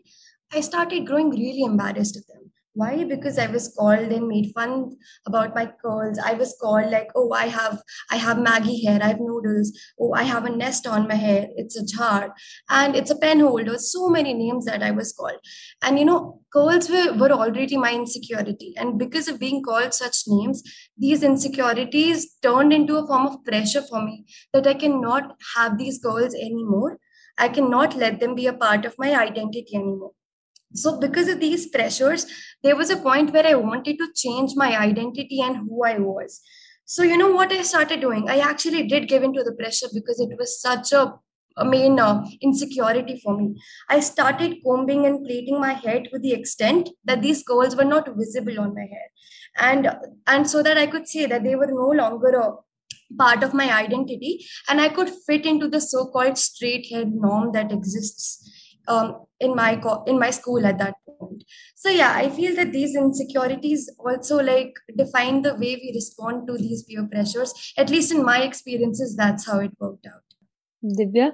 I 0.53 0.61
started 0.61 1.05
growing 1.05 1.29
really 1.31 1.63
embarrassed 1.63 2.15
of 2.15 2.25
them 2.27 2.51
why? 2.75 3.03
Because 3.03 3.37
i 3.37 3.45
was 3.45 3.67
called 3.77 4.11
and 4.11 4.27
made 4.27 4.51
fun 4.53 4.95
about 5.27 5.53
my 5.53 5.65
curls. 5.83 6.17
I 6.17 6.33
was 6.33 6.55
called 6.59 6.89
like 6.91 7.09
oh 7.15 7.31
i 7.31 7.45
have 7.47 7.81
i 8.09 8.17
have 8.17 8.37
Maggi 8.37 8.83
hair 8.83 8.99
i 9.01 9.09
have 9.09 9.19
noodles. 9.19 9.71
Oh 9.99 10.13
i 10.13 10.23
have 10.23 10.45
a 10.45 10.49
nest 10.49 10.87
on 10.87 11.07
my 11.07 11.15
hair. 11.15 11.47
It's 11.55 11.77
a 11.77 11.85
jar 11.85 12.33
and 12.69 12.95
it's 12.95 13.11
a 13.11 13.15
pen 13.15 13.41
holder. 13.41 13.77
So 13.77 14.09
many 14.09 14.33
names 14.33 14.65
that 14.65 14.81
i 14.81 14.89
was 14.89 15.13
called. 15.13 15.37
And 15.83 15.99
you 15.99 16.05
know 16.05 16.41
curls 16.51 16.89
were, 16.89 17.13
were 17.13 17.31
already 17.31 17.77
my 17.77 17.93
insecurity. 17.93 18.73
And 18.75 18.97
because 18.97 19.27
of 19.27 19.39
being 19.39 19.61
called 19.61 19.93
such 19.93 20.23
names 20.27 20.63
these 20.97 21.21
insecurities 21.21 22.35
turned 22.41 22.73
into 22.73 22.97
a 22.97 23.05
form 23.05 23.27
of 23.27 23.43
pressure 23.43 23.83
for 23.83 24.03
me 24.03 24.25
that 24.53 24.65
i 24.65 24.73
cannot 24.73 25.35
have 25.55 25.77
these 25.77 25.99
curls 25.99 26.33
anymore. 26.33 26.97
I 27.37 27.49
cannot 27.49 27.95
let 27.95 28.19
them 28.19 28.35
be 28.35 28.45
a 28.47 28.53
part 28.53 28.85
of 28.85 28.95
my 28.99 29.15
identity 29.19 29.75
anymore 29.75 30.11
so, 30.73 30.99
because 30.99 31.27
of 31.27 31.39
these 31.39 31.67
pressures, 31.67 32.25
there 32.63 32.75
was 32.75 32.89
a 32.89 32.97
point 32.97 33.31
where 33.31 33.45
I 33.45 33.53
wanted 33.55 33.97
to 33.99 34.07
change 34.15 34.53
my 34.55 34.77
identity 34.77 35.39
and 35.41 35.57
who 35.57 35.83
I 35.85 35.99
was. 35.99 36.41
So, 36.85 37.03
you 37.03 37.17
know 37.17 37.31
what 37.31 37.51
I 37.51 37.61
started 37.61 38.01
doing? 38.01 38.29
I 38.29 38.39
actually 38.39 38.87
did 38.87 39.07
give 39.07 39.23
in 39.23 39.33
to 39.33 39.43
the 39.43 39.53
pressure 39.53 39.87
because 39.93 40.19
it 40.19 40.35
was 40.37 40.59
such 40.59 40.91
a, 40.91 41.13
a 41.57 41.63
main 41.63 41.99
uh, 41.99 42.25
insecurity 42.41 43.21
for 43.23 43.37
me. 43.37 43.61
I 43.87 43.99
started 43.99 44.57
combing 44.65 45.05
and 45.05 45.23
plaiting 45.23 45.59
my 45.59 45.73
hair 45.73 46.01
to 46.01 46.19
the 46.19 46.33
extent 46.33 46.89
that 47.05 47.21
these 47.21 47.43
curls 47.43 47.75
were 47.75 47.85
not 47.85 48.09
visible 48.15 48.59
on 48.59 48.73
my 48.73 48.81
hair, 48.81 49.09
and 49.57 49.95
and 50.25 50.49
so 50.49 50.63
that 50.63 50.79
I 50.79 50.87
could 50.87 51.07
say 51.07 51.27
that 51.27 51.43
they 51.43 51.55
were 51.55 51.67
no 51.67 51.89
longer 51.89 52.29
a 52.29 52.53
part 53.15 53.43
of 53.43 53.53
my 53.53 53.71
identity, 53.71 54.43
and 54.67 54.81
I 54.81 54.89
could 54.89 55.11
fit 55.27 55.45
into 55.45 55.67
the 55.67 55.79
so-called 55.79 56.39
straight 56.39 56.87
hair 56.87 57.05
norm 57.05 57.51
that 57.51 57.71
exists 57.71 58.49
um, 58.87 59.25
in 59.39 59.55
my 59.55 59.75
co- 59.75 60.03
in 60.05 60.19
my 60.19 60.29
school 60.29 60.65
at 60.65 60.77
that 60.79 60.95
point. 61.07 61.43
So 61.75 61.89
yeah 61.89 62.13
i 62.15 62.29
feel 62.29 62.55
that 62.55 62.71
these 62.71 62.95
insecurities 62.95 63.89
also 63.99 64.37
like 64.41 64.73
define 64.97 65.41
the 65.41 65.53
way 65.55 65.75
we 65.75 65.91
respond 65.93 66.47
to 66.47 66.57
these 66.57 66.83
peer 66.83 67.07
pressures. 67.11 67.53
At 67.77 67.89
least 67.89 68.11
in 68.11 68.23
my 68.23 68.41
experiences 68.43 69.15
that's 69.15 69.45
how 69.45 69.59
it 69.59 69.71
worked 69.79 70.07
out. 70.07 70.23
Divya? 70.83 71.31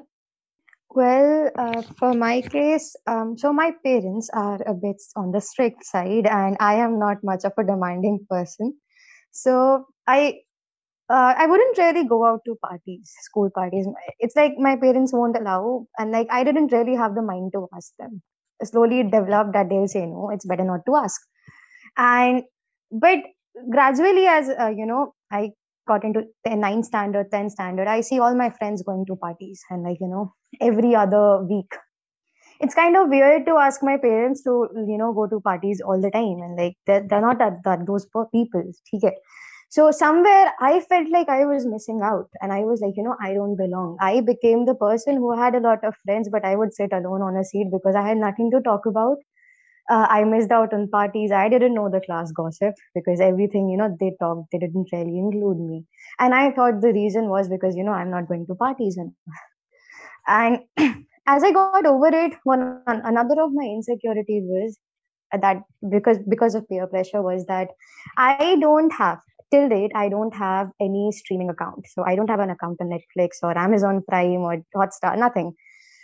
Well 0.90 1.52
uh, 1.56 1.82
for 2.00 2.14
my 2.14 2.42
case 2.42 2.96
um, 3.06 3.38
so 3.38 3.54
my 3.54 3.74
parents 3.84 4.30
are 4.34 4.62
a 4.66 4.74
bit 4.74 5.02
on 5.16 5.32
the 5.32 5.42
strict 5.42 5.86
side 5.86 6.26
and 6.26 6.58
i 6.60 6.76
am 6.76 6.98
not 6.98 7.24
much 7.24 7.46
of 7.46 7.54
a 7.58 7.64
demanding 7.64 8.26
person. 8.30 8.76
So 9.32 9.86
i 10.08 10.42
uh, 11.10 11.34
I 11.36 11.48
wouldn't 11.48 11.78
really 11.78 12.04
go 12.06 12.26
out 12.26 12.42
to 12.46 12.56
parties, 12.56 13.12
school 13.22 13.50
parties. 13.50 13.88
It's 14.20 14.36
like 14.36 14.54
my 14.58 14.76
parents 14.76 15.12
won't 15.12 15.36
allow, 15.36 15.88
and 15.98 16.12
like 16.12 16.28
I 16.30 16.44
didn't 16.44 16.72
really 16.72 16.96
have 16.96 17.16
the 17.16 17.24
mind 17.24 17.52
to 17.54 17.68
ask 17.76 17.94
them. 17.98 18.22
Slowly 18.64 19.00
it 19.00 19.12
developed 19.12 19.54
that 19.54 19.70
they'll 19.70 19.88
say 19.88 20.06
no, 20.06 20.30
it's 20.32 20.46
better 20.46 20.64
not 20.64 20.86
to 20.86 20.96
ask. 20.96 21.20
And 21.98 22.44
but 22.92 23.20
gradually, 23.72 24.28
as 24.28 24.50
uh, 24.50 24.68
you 24.76 24.86
know, 24.86 25.14
I 25.32 25.52
got 25.88 26.04
into 26.04 26.26
the 26.44 26.56
ninth 26.56 26.86
standard, 26.86 27.32
10th 27.32 27.52
standard, 27.52 27.88
I 27.88 28.02
see 28.02 28.20
all 28.20 28.36
my 28.36 28.52
friends 28.52 28.84
going 28.84 29.06
to 29.08 29.16
parties 29.16 29.64
and 29.72 29.84
like, 29.84 29.98
you 30.00 30.08
know, 30.08 30.34
every 30.62 30.96
other 30.96 31.44
week. 31.44 31.74
It's 32.62 32.76
kind 32.76 32.96
of 32.98 33.10
weird 33.10 33.46
to 33.48 33.56
ask 33.56 33.82
my 33.82 33.98
parents 33.98 34.44
to, 34.44 34.68
you 34.76 34.98
know, 34.98 35.14
go 35.14 35.28
to 35.28 35.40
parties 35.40 35.82
all 35.82 36.00
the 36.00 36.12
time. 36.12 36.42
And 36.44 36.58
like, 36.58 36.76
they're, 36.86 37.08
they're 37.08 37.22
not 37.22 37.40
that, 37.40 37.64
that 37.64 37.88
those 37.88 38.06
people. 38.32 38.64
Okay 38.94 39.16
so 39.70 39.92
somewhere 39.92 40.52
i 40.68 40.80
felt 40.90 41.10
like 41.16 41.30
i 41.30 41.46
was 41.46 41.66
missing 41.74 42.02
out 42.10 42.30
and 42.42 42.54
i 42.54 42.60
was 42.70 42.82
like 42.82 42.94
you 42.98 43.04
know 43.04 43.16
i 43.24 43.34
don't 43.34 43.56
belong. 43.58 43.98
I 44.02 44.22
became 44.22 44.66
the 44.66 44.76
person 44.76 45.18
who 45.18 45.36
had 45.40 45.56
a 45.56 45.60
lot 45.60 45.84
of 45.84 45.96
friends 46.06 46.30
but 46.32 46.46
i 46.46 46.56
would 46.56 46.74
sit 46.74 46.94
alone 46.94 47.22
on 47.22 47.38
a 47.38 47.44
seat 47.44 47.70
because 47.72 47.96
i 47.96 48.08
had 48.08 48.18
nothing 48.18 48.52
to 48.52 48.62
talk 48.62 48.86
about. 48.86 49.18
Uh, 49.90 50.06
i 50.10 50.24
missed 50.24 50.52
out 50.52 50.74
on 50.74 50.88
parties. 50.90 51.32
I 51.32 51.50
didn't 51.50 51.74
know 51.76 51.90
the 51.90 52.02
class 52.02 52.32
gossip 52.32 52.76
because 52.96 53.20
everything 53.22 53.70
you 53.70 53.78
know 53.78 53.96
they 54.00 54.16
talked 54.20 54.52
they 54.52 54.60
didn't 54.60 54.90
really 54.94 55.18
include 55.26 55.60
me. 55.70 55.86
And 56.20 56.34
i 56.34 56.52
thought 56.52 56.82
the 56.82 56.94
reason 56.94 57.30
was 57.30 57.50
because 57.50 57.76
you 57.76 57.84
know 57.84 57.98
i'm 58.00 58.12
not 58.12 58.28
going 58.28 58.46
to 58.48 58.56
parties 58.56 58.98
and 58.98 59.14
and 60.28 60.60
as 61.28 61.44
i 61.44 61.52
got 61.52 61.86
over 61.86 62.08
it 62.08 62.34
one 62.44 62.64
another 62.88 63.42
of 63.42 63.52
my 63.54 63.64
insecurities 63.64 64.44
was 64.48 64.78
that 65.42 65.64
because 65.90 66.18
because 66.30 66.56
of 66.56 66.68
peer 66.70 66.88
pressure 66.88 67.22
was 67.22 67.46
that 67.48 67.70
i 68.18 68.56
don't 68.62 68.92
have 68.92 69.20
till 69.52 69.70
date 69.70 69.92
i 69.96 70.10
don't 70.10 70.36
have 70.36 70.72
any 70.80 71.12
streaming 71.12 71.50
account. 71.50 71.86
So 71.88 72.04
i 72.06 72.16
don't 72.16 72.30
have 72.30 72.40
an 72.40 72.50
account 72.50 72.78
on 72.82 72.90
netflix 72.90 73.44
or 73.44 73.58
amazon 73.58 74.04
prime 74.08 74.42
or 74.52 74.58
hotstar 74.76 75.18
nothing. 75.18 75.54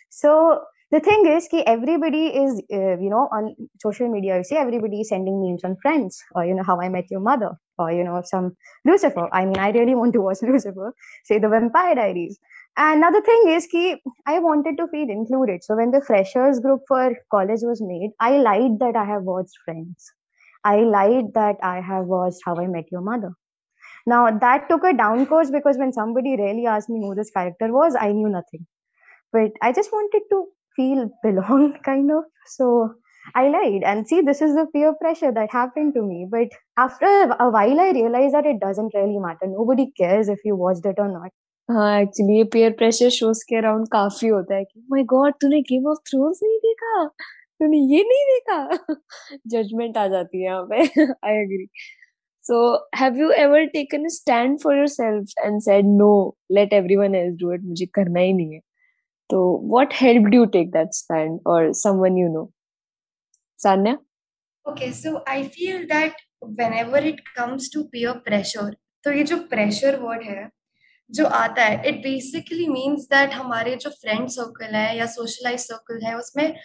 So 0.09 0.61
the 0.91 0.99
thing 0.99 1.25
is 1.27 1.47
ki 1.51 1.61
everybody 1.65 2.27
is 2.41 2.61
uh, 2.73 2.97
you 3.05 3.09
know 3.13 3.27
on 3.37 3.55
social 3.85 4.07
media 4.15 4.37
you 4.37 4.43
see 4.43 4.55
everybody 4.55 5.01
is 5.01 5.09
sending 5.09 5.39
memes 5.43 5.63
on 5.63 5.75
friends 5.81 6.19
or 6.35 6.45
you 6.45 6.53
know 6.55 6.63
how 6.63 6.79
i 6.81 6.89
met 6.89 7.09
your 7.15 7.19
mother 7.19 7.51
or 7.77 7.91
you 7.91 8.03
know 8.03 8.21
some 8.23 8.55
lucifer. 8.85 9.27
I 9.33 9.45
mean 9.45 9.57
i 9.59 9.71
really 9.71 9.95
want 9.95 10.13
to 10.13 10.21
watch 10.21 10.41
lucifer 10.51 10.93
say 11.25 11.39
the 11.39 11.49
vampire 11.49 11.95
diaries. 11.95 12.39
Another 12.77 13.21
thing 13.21 13.49
is 13.57 13.67
ki 13.67 13.85
i 14.27 14.39
wanted 14.39 14.77
to 14.77 14.87
feel 14.87 15.09
included. 15.09 15.63
So 15.63 15.75
when 15.75 15.91
the 15.91 16.01
freshers 16.01 16.59
group 16.59 16.81
for 16.87 17.15
college 17.31 17.61
was 17.71 17.81
made 17.81 18.11
i 18.19 18.37
lied 18.37 18.79
that 18.79 18.95
i 18.95 19.05
have 19.13 19.23
watched 19.23 19.57
friends 19.65 20.11
I 20.64 20.76
lied 20.80 21.32
that 21.34 21.56
I 21.62 21.80
have 21.80 22.06
watched 22.06 22.40
How 22.44 22.56
I 22.56 22.66
Met 22.66 22.90
Your 22.92 23.00
Mother. 23.00 23.32
Now 24.06 24.30
that 24.30 24.68
took 24.68 24.84
a 24.84 24.92
down 24.92 25.26
course 25.26 25.50
because 25.50 25.78
when 25.78 25.92
somebody 25.92 26.36
really 26.36 26.66
asked 26.66 26.88
me 26.88 27.00
who 27.00 27.14
this 27.14 27.30
character 27.30 27.72
was, 27.72 27.96
I 27.98 28.12
knew 28.12 28.28
nothing. 28.28 28.66
But 29.32 29.52
I 29.62 29.72
just 29.72 29.92
wanted 29.92 30.22
to 30.30 30.46
feel 30.76 31.10
belong, 31.22 31.78
kind 31.84 32.10
of. 32.10 32.24
So 32.46 32.94
I 33.34 33.48
lied. 33.48 33.82
And 33.84 34.06
see, 34.06 34.20
this 34.22 34.40
is 34.42 34.54
the 34.54 34.66
peer 34.72 34.94
pressure 34.94 35.32
that 35.32 35.52
happened 35.52 35.94
to 35.94 36.02
me. 36.02 36.26
But 36.30 36.48
after 36.76 37.06
a 37.06 37.50
while, 37.50 37.80
I 37.80 37.90
realized 37.90 38.34
that 38.34 38.46
it 38.46 38.60
doesn't 38.60 38.94
really 38.94 39.18
matter. 39.18 39.46
Nobody 39.46 39.92
cares 39.96 40.28
if 40.28 40.40
you 40.44 40.56
watched 40.56 40.86
it 40.86 40.98
or 40.98 41.08
not. 41.08 41.30
हाँ 41.70 42.00
actually 42.00 42.36
ये 42.36 42.44
peer 42.52 42.70
pressure 42.78 43.10
shows 43.16 43.42
के 43.48 43.56
around 43.56 43.86
काफी 43.88 44.28
होता 44.28 44.54
है 44.54 44.64
कि 44.64 44.80
my 44.92 45.02
god 45.12 45.34
तूने 45.40 45.60
Game 45.68 45.86
of 45.90 45.98
Thrones 46.10 46.40
नहीं 46.42 46.56
देखा 46.64 47.02
तूने 47.59 47.77
ये 47.95 48.03
नहीं 48.03 48.25
देखा? 48.31 48.95
जजमेंट 49.53 49.97
आ 49.97 50.07
जाती 50.07 50.37
है 50.37 50.45
यहाँ 50.45 50.63
पे। 50.71 51.03
I 51.27 51.41
agree 51.41 51.67
so 52.43 52.57
have 52.99 53.17
you 53.19 53.29
ever 53.31 53.65
taken 53.73 54.07
stand 54.15 54.59
for 54.63 54.77
yourself 54.77 55.33
and 55.39 55.61
said 55.61 55.85
no 55.97 56.11
let 56.51 56.73
everyone 56.73 57.15
else 57.15 57.35
do 57.39 57.53
it 57.53 57.61
मुझे 57.63 57.85
करना 57.93 58.19
ही 58.19 58.33
नहीं 58.33 58.53
है 58.53 58.59
तो 59.29 59.41
what 59.71 59.93
helped 60.01 60.35
you 60.35 60.45
take 60.57 60.71
that 60.71 60.93
stand 60.93 61.39
और 61.47 61.71
someone 61.83 62.17
you 62.17 62.27
know 62.33 62.51
Sanya? 63.59 63.97
Okay 64.65 64.91
so 64.93 65.23
I 65.29 65.43
feel 65.57 65.83
that 65.87 66.21
whenever 66.57 66.99
it 67.09 67.21
comes 67.35 67.67
to 67.73 67.81
peer 67.93 68.11
pressure 68.25 68.71
तो 69.03 69.11
ये 69.11 69.23
जो 69.23 69.37
प्रेशर 69.49 69.95
वर्ड 69.99 70.23
है, 70.23 70.49
जो 71.09 71.25
आता 71.37 71.63
है 71.63 71.87
इट 71.89 71.95
बेसिकली 72.03 72.67
मीन्स 72.67 73.05
दैट 73.13 73.33
हमारे 73.33 73.75
जो 73.75 73.89
फ्रेंड 73.91 74.27
सर्कल 74.29 74.75
है 74.75 74.97
या 74.97 75.05
सोशलाइज 75.05 75.59
सर्कल 75.59 76.05
है, 76.05 76.13
उसमें 76.17 76.55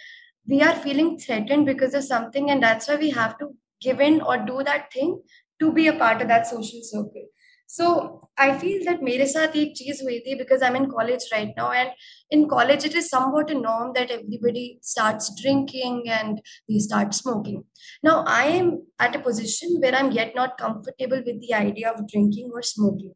we 0.47 0.61
are 0.61 0.75
feeling 0.75 1.17
threatened 1.17 1.65
because 1.65 1.93
of 1.93 2.03
something 2.03 2.49
and 2.49 2.63
that's 2.63 2.87
why 2.87 2.95
we 2.95 3.09
have 3.11 3.37
to 3.39 3.49
give 3.81 3.99
in 3.99 4.21
or 4.21 4.37
do 4.37 4.63
that 4.63 4.91
thing 4.93 5.21
to 5.59 5.71
be 5.71 5.87
a 5.87 5.93
part 5.93 6.21
of 6.21 6.27
that 6.27 6.47
social 6.47 6.81
circle. 6.81 7.27
So 7.67 8.29
i 8.37 8.57
feel 8.61 8.83
that 8.85 9.03
mere 9.07 9.25
saath 9.33 9.53
ek 9.59 9.69
cheez 9.79 9.99
hui 10.05 10.15
thi 10.25 10.33
because 10.39 10.63
i'm 10.67 10.77
in 10.79 10.87
college 10.93 11.25
right 11.33 11.53
now 11.59 11.67
and 11.81 11.91
in 12.37 12.41
college 12.53 12.87
it 12.89 12.95
is 13.01 13.07
somewhat 13.11 13.53
a 13.53 13.57
norm 13.59 13.93
that 13.97 14.11
everybody 14.15 14.65
starts 14.81 15.29
drinking 15.41 16.01
and 16.17 16.41
they 16.67 16.79
start 16.79 17.13
smoking. 17.13 17.63
Now 18.03 18.17
i 18.27 18.43
am 18.57 18.73
at 18.99 19.15
a 19.15 19.23
position 19.29 19.79
where 19.79 19.95
i'm 19.95 20.11
yet 20.11 20.35
not 20.41 20.57
comfortable 20.57 21.23
with 21.29 21.41
the 21.45 21.53
idea 21.53 21.91
of 21.91 22.05
drinking 22.13 22.51
or 22.53 22.61
smoking 22.61 23.13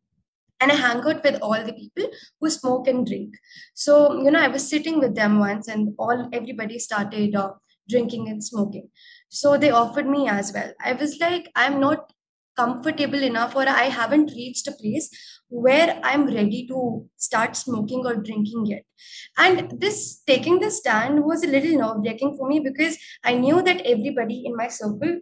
and 0.65 0.72
I 0.72 0.81
hang 0.81 0.98
out 0.98 1.24
with 1.24 1.41
all 1.41 1.63
the 1.63 1.74
people 1.74 2.10
who 2.39 2.50
smoke 2.50 2.88
and 2.88 3.05
drink. 3.05 3.36
So, 3.75 4.19
you 4.24 4.31
know, 4.31 4.39
I 4.39 4.48
was 4.48 4.67
sitting 4.67 5.00
with 5.00 5.13
them 5.13 5.38
once 5.39 5.67
and 5.67 5.93
all 6.00 6.27
everybody 6.34 6.79
started 6.79 7.36
uh, 7.36 7.51
drinking 7.88 8.29
and 8.29 8.43
smoking. 8.43 8.89
So 9.29 9.57
they 9.57 9.69
offered 9.69 10.07
me 10.07 10.27
as 10.27 10.51
well. 10.53 10.74
I 10.84 10.93
was 10.93 11.19
like, 11.19 11.51
I'm 11.55 11.79
not 11.79 12.12
comfortable 12.57 13.22
enough 13.22 13.55
or 13.55 13.67
I 13.69 13.84
haven't 13.84 14.31
reached 14.31 14.67
a 14.67 14.72
place 14.72 15.10
where 15.50 16.00
I'm 16.03 16.25
ready 16.34 16.65
to 16.67 17.07
start 17.17 17.55
smoking 17.55 18.03
or 18.03 18.15
drinking 18.15 18.65
yet. 18.65 18.86
And 19.38 19.79
this 19.79 20.24
taking 20.25 20.60
the 20.60 20.72
stand 20.72 21.24
was 21.25 21.43
a 21.43 21.48
little 21.48 21.77
nerve-wracking 21.77 22.38
for 22.38 22.48
me 22.48 22.60
because 22.60 22.98
I 23.24 23.36
knew 23.36 23.62
that 23.62 23.86
everybody 23.86 24.45
in 24.48 24.55
my 24.55 24.69
circle 24.69 25.19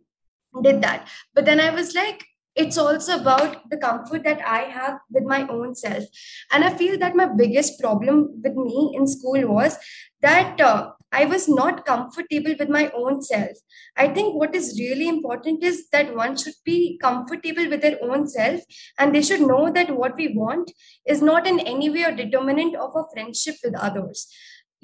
did 0.61 0.81
that. 0.83 1.09
But 1.33 1.43
then 1.43 1.59
I 1.59 1.71
was 1.71 1.93
like, 1.93 2.23
it's 2.55 2.77
also 2.77 3.19
about 3.19 3.69
the 3.69 3.77
comfort 3.77 4.23
that 4.23 4.41
I 4.45 4.59
have 4.61 4.99
with 5.09 5.23
my 5.23 5.47
own 5.47 5.75
self. 5.75 6.03
And 6.51 6.63
I 6.63 6.75
feel 6.75 6.97
that 6.99 7.15
my 7.15 7.25
biggest 7.25 7.79
problem 7.79 8.41
with 8.43 8.55
me 8.55 8.93
in 8.95 9.07
school 9.07 9.47
was 9.47 9.77
that 10.21 10.61
uh, 10.61 10.91
I 11.11 11.25
was 11.25 11.47
not 11.47 11.85
comfortable 11.85 12.55
with 12.57 12.69
my 12.69 12.91
own 12.95 13.21
self. 13.21 13.57
I 13.95 14.07
think 14.07 14.35
what 14.35 14.55
is 14.55 14.79
really 14.79 15.07
important 15.07 15.63
is 15.63 15.87
that 15.91 16.15
one 16.15 16.37
should 16.37 16.55
be 16.63 16.97
comfortable 17.01 17.69
with 17.69 17.81
their 17.81 17.99
own 18.01 18.27
self 18.27 18.61
and 18.97 19.13
they 19.13 19.21
should 19.21 19.41
know 19.41 19.71
that 19.71 19.95
what 19.95 20.15
we 20.15 20.29
want 20.35 20.71
is 21.05 21.21
not 21.21 21.45
in 21.45 21.59
any 21.59 21.89
way 21.89 22.03
a 22.03 22.15
determinant 22.15 22.75
of 22.75 22.95
a 22.95 23.03
friendship 23.13 23.55
with 23.63 23.75
others 23.75 24.27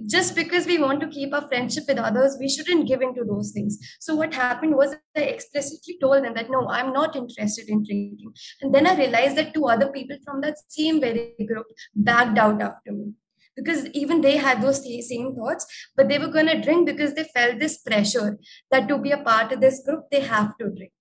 just 0.07 0.35
because 0.35 0.65
we 0.65 0.77
want 0.77 1.01
to 1.01 1.07
keep 1.07 1.33
our 1.33 1.47
friendship 1.47 1.85
with 1.87 1.97
others, 1.97 2.37
we 2.39 2.49
shouldn't 2.49 2.87
give 2.87 3.01
into 3.01 3.23
those 3.23 3.51
things. 3.51 3.77
So 3.99 4.15
what 4.15 4.33
happened 4.33 4.75
was 4.75 4.95
I 5.15 5.21
explicitly 5.21 5.97
told 6.01 6.23
them 6.23 6.33
that 6.35 6.49
no, 6.49 6.67
I'm 6.69 6.93
not 6.93 7.15
interested 7.15 7.67
in 7.69 7.83
drinking. 7.83 8.33
And 8.61 8.73
then 8.73 8.87
I 8.87 8.95
realized 8.95 9.37
that 9.37 9.53
two 9.53 9.65
other 9.65 9.91
people 9.91 10.17
from 10.23 10.41
that 10.41 10.57
same 10.67 10.99
very 10.99 11.35
group 11.47 11.65
backed 11.95 12.37
out 12.37 12.61
after 12.61 12.91
me. 12.91 13.13
Because 13.55 13.87
even 13.87 14.21
they 14.21 14.37
had 14.37 14.61
those 14.61 14.83
same 14.83 15.35
thoughts, 15.35 15.65
but 15.97 16.07
they 16.07 16.17
were 16.17 16.29
going 16.29 16.47
to 16.47 16.61
drink 16.61 16.85
because 16.85 17.13
they 17.13 17.25
felt 17.25 17.59
this 17.59 17.79
pressure 17.79 18.37
that 18.71 18.87
to 18.87 18.97
be 18.97 19.11
a 19.11 19.17
part 19.17 19.51
of 19.51 19.59
this 19.59 19.83
group, 19.85 20.05
they 20.11 20.21
have 20.21 20.57
to 20.59 20.69
drink. 20.69 20.93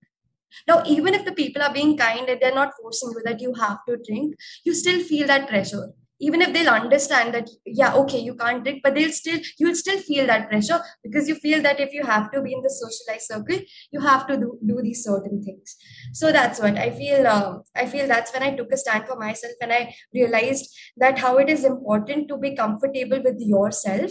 Now, 0.67 0.83
even 0.87 1.15
if 1.15 1.25
the 1.25 1.33
people 1.33 1.63
are 1.63 1.73
being 1.73 1.97
kind 1.97 2.29
and 2.29 2.41
they're 2.41 2.55
not 2.55 2.73
forcing 2.81 3.11
you 3.11 3.23
that 3.25 3.41
you 3.41 3.55
have 3.55 3.79
to 3.89 3.99
drink, 4.05 4.35
you 4.65 4.75
still 4.75 5.01
feel 5.05 5.27
that 5.29 5.49
pressure 5.49 5.93
even 6.21 6.43
if 6.43 6.53
they'll 6.53 6.69
understand 6.69 7.35
that 7.35 7.49
yeah 7.65 7.95
okay 7.95 8.19
you 8.19 8.35
can't 8.35 8.63
drink 8.65 8.81
but 8.83 8.95
they'll 8.95 9.13
still 9.13 9.39
you'll 9.59 9.75
still 9.75 9.99
feel 9.99 10.27
that 10.27 10.49
pressure 10.49 10.81
because 11.03 11.29
you 11.29 11.35
feel 11.37 11.63
that 11.63 11.81
if 11.81 11.93
you 11.93 12.05
have 12.05 12.31
to 12.33 12.43
be 12.43 12.53
in 12.53 12.63
the 12.63 12.71
socialized 12.71 13.27
circle 13.27 13.59
you 13.91 14.01
have 14.01 14.27
to 14.27 14.37
do, 14.37 14.59
do 14.67 14.81
these 14.83 15.05
certain 15.05 15.43
things. 15.43 15.77
So 16.13 16.33
that's 16.33 16.61
what 16.61 16.77
i 16.77 16.91
feel 16.91 17.27
um, 17.27 17.63
i 17.75 17.87
feel 17.87 18.07
that's 18.07 18.33
when 18.33 18.43
i 18.43 18.55
took 18.55 18.73
a 18.73 18.77
stand 18.77 19.07
for 19.07 19.17
myself 19.17 19.55
and 19.61 19.73
i 19.73 19.95
realized 20.15 20.77
that 20.97 21.19
how 21.19 21.37
it 21.39 21.49
is 21.49 21.65
important 21.65 22.29
to 22.29 22.37
be 22.37 22.55
comfortable 22.57 23.23
with 23.23 23.37
yourself 23.39 24.11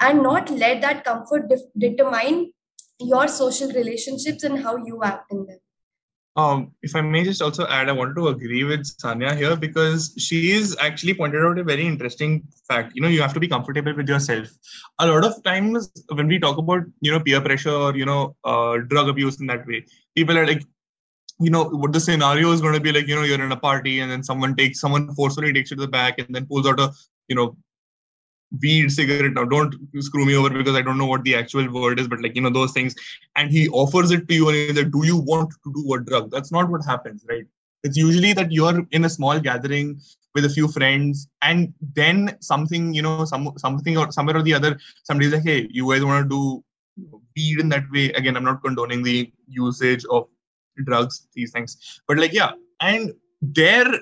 and 0.00 0.22
not 0.22 0.50
let 0.50 0.80
that 0.82 1.04
comfort 1.04 1.48
de- 1.48 1.88
determine 1.90 2.52
your 3.00 3.28
social 3.28 3.68
relationships 3.72 4.42
and 4.42 4.62
how 4.62 4.76
you 4.76 5.00
act 5.02 5.30
in 5.30 5.46
them 5.46 5.58
um, 6.38 6.70
if 6.82 6.94
I 6.94 7.00
may 7.00 7.24
just 7.24 7.42
also 7.42 7.66
add, 7.66 7.88
I 7.88 7.92
wanted 7.92 8.14
to 8.14 8.28
agree 8.28 8.62
with 8.62 8.86
Sanya 8.98 9.36
here 9.36 9.56
because 9.56 10.14
she 10.18 10.52
is 10.52 10.76
actually 10.80 11.14
pointed 11.14 11.44
out 11.44 11.58
a 11.58 11.64
very 11.64 11.84
interesting 11.84 12.46
fact. 12.68 12.92
You 12.94 13.02
know, 13.02 13.08
you 13.08 13.20
have 13.20 13.34
to 13.34 13.40
be 13.40 13.48
comfortable 13.48 13.92
with 13.96 14.08
yourself. 14.08 14.46
A 15.00 15.06
lot 15.08 15.24
of 15.24 15.42
times 15.42 15.90
when 16.14 16.28
we 16.28 16.38
talk 16.38 16.56
about, 16.56 16.84
you 17.00 17.10
know, 17.10 17.18
peer 17.18 17.40
pressure 17.40 17.74
or, 17.74 17.96
you 17.96 18.06
know, 18.06 18.36
uh, 18.44 18.76
drug 18.76 19.08
abuse 19.08 19.40
in 19.40 19.48
that 19.48 19.66
way, 19.66 19.84
people 20.14 20.38
are 20.38 20.46
like, 20.46 20.62
you 21.40 21.50
know, 21.50 21.64
what 21.64 21.92
the 21.92 21.98
scenario 22.00 22.52
is 22.52 22.60
going 22.60 22.74
to 22.74 22.80
be 22.80 22.92
like, 22.92 23.08
you 23.08 23.16
know, 23.16 23.24
you're 23.24 23.42
in 23.42 23.50
a 23.50 23.56
party 23.56 23.98
and 23.98 24.08
then 24.08 24.22
someone 24.22 24.54
takes, 24.54 24.78
someone 24.78 25.12
forcefully 25.16 25.52
takes 25.52 25.72
you 25.72 25.76
to 25.76 25.86
the 25.86 25.88
back 25.88 26.20
and 26.20 26.32
then 26.32 26.46
pulls 26.46 26.68
out 26.68 26.78
a, 26.78 26.92
you 27.26 27.34
know, 27.34 27.56
weed 28.60 28.90
cigarette. 28.90 29.32
Now 29.32 29.44
don't 29.44 29.74
screw 30.00 30.24
me 30.24 30.34
over 30.34 30.50
because 30.50 30.74
i 30.74 30.82
don't 30.82 30.98
know 30.98 31.06
what 31.06 31.24
the 31.24 31.34
actual 31.34 31.70
word 31.70 32.00
is 32.00 32.08
but 32.08 32.22
like 32.22 32.34
you 32.34 32.42
know 32.42 32.50
those 32.50 32.72
things. 32.72 32.94
And 33.36 33.50
he 33.50 33.68
offers 33.68 34.10
it 34.10 34.28
to 34.28 34.34
you 34.34 34.48
and 34.48 34.56
he's 34.56 34.76
like 34.76 34.90
do 34.90 35.04
you 35.04 35.16
want 35.16 35.50
to 35.50 35.72
do 35.72 35.94
a 35.94 36.00
drug? 36.00 36.30
That's 36.30 36.52
not 36.52 36.70
what 36.70 36.84
happens 36.84 37.24
right? 37.28 37.46
It's 37.84 37.96
usually 37.96 38.32
that 38.32 38.50
you're 38.50 38.86
in 38.90 39.04
a 39.04 39.10
small 39.10 39.38
gathering 39.38 40.00
with 40.34 40.44
a 40.44 40.48
few 40.48 40.68
friends 40.68 41.28
and 41.42 41.72
then 41.94 42.36
something 42.40 42.92
you 42.92 43.02
know 43.02 43.24
some 43.24 43.52
something 43.56 43.96
or 43.96 44.10
somewhere 44.12 44.36
or 44.36 44.42
the 44.42 44.54
other 44.54 44.78
somebody's 45.04 45.32
like 45.32 45.44
hey 45.44 45.68
you 45.70 45.90
guys 45.90 46.04
want 46.04 46.24
to 46.24 46.28
do 46.28 46.64
weed 47.36 47.60
in 47.60 47.68
that 47.68 47.84
way? 47.92 48.10
Again 48.12 48.36
i'm 48.36 48.44
not 48.44 48.62
condoning 48.62 49.02
the 49.02 49.30
usage 49.48 50.04
of 50.10 50.28
drugs 50.84 51.26
these 51.34 51.52
things. 51.52 52.00
But 52.06 52.18
like 52.18 52.32
yeah. 52.32 52.52
And 52.80 53.12
there 53.42 53.92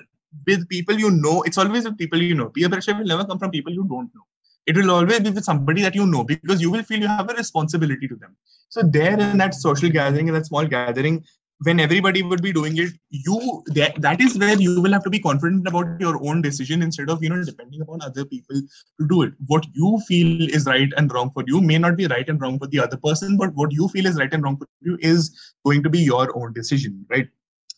with 0.45 0.67
people 0.69 0.97
you 0.97 1.09
know 1.11 1.41
it's 1.43 1.57
always 1.57 1.83
with 1.83 1.97
people 1.97 2.21
you 2.21 2.35
know. 2.35 2.49
Peer 2.49 2.69
pressure 2.69 2.95
will 2.95 3.05
never 3.05 3.25
come 3.25 3.39
from 3.39 3.51
people 3.51 3.73
you 3.73 3.83
don't 3.83 4.13
know 4.15 4.21
it 4.67 4.75
will 4.75 4.91
always 4.91 5.21
be 5.21 5.29
with 5.29 5.45
somebody 5.45 5.81
that 5.81 5.95
you 5.95 6.05
know 6.05 6.23
because 6.23 6.61
you 6.61 6.69
will 6.69 6.83
feel 6.83 6.99
you 6.99 7.07
have 7.07 7.29
a 7.29 7.33
responsibility 7.33 8.07
to 8.07 8.15
them. 8.15 8.35
So 8.69 8.81
there 8.83 9.17
in 9.17 9.37
that 9.37 9.53
social 9.55 9.89
gathering 9.89 10.27
in 10.27 10.33
that 10.33 10.45
small 10.45 10.65
gathering 10.65 11.23
when 11.61 11.79
everybody 11.79 12.21
would 12.21 12.41
be 12.43 12.51
doing 12.53 12.77
it 12.77 12.91
you 13.09 13.63
that, 13.67 13.99
that 14.01 14.21
is 14.21 14.37
where 14.37 14.59
you 14.59 14.79
will 14.79 14.91
have 14.91 15.03
to 15.05 15.09
be 15.09 15.19
confident 15.19 15.67
about 15.67 15.99
your 15.99 16.19
own 16.23 16.41
decision 16.41 16.83
instead 16.83 17.09
of 17.09 17.23
you 17.23 17.29
know 17.29 17.43
depending 17.43 17.81
upon 17.81 18.01
other 18.01 18.25
people 18.25 18.61
to 18.99 19.07
do 19.07 19.21
it. 19.23 19.33
What 19.47 19.65
you 19.73 19.99
feel 20.07 20.49
is 20.49 20.65
right 20.65 20.91
and 20.97 21.11
wrong 21.13 21.31
for 21.33 21.43
you 21.47 21.61
may 21.61 21.77
not 21.77 21.95
be 21.95 22.05
right 22.07 22.27
and 22.27 22.39
wrong 22.41 22.59
for 22.59 22.67
the 22.67 22.79
other 22.79 22.97
person 22.97 23.37
but 23.37 23.55
what 23.55 23.71
you 23.71 23.87
feel 23.87 24.05
is 24.05 24.17
right 24.17 24.33
and 24.33 24.43
wrong 24.43 24.57
for 24.57 24.67
you 24.81 24.97
is 24.99 25.55
going 25.65 25.81
to 25.83 25.89
be 25.89 25.99
your 25.99 26.37
own 26.37 26.51
decision 26.51 27.05
right? 27.09 27.29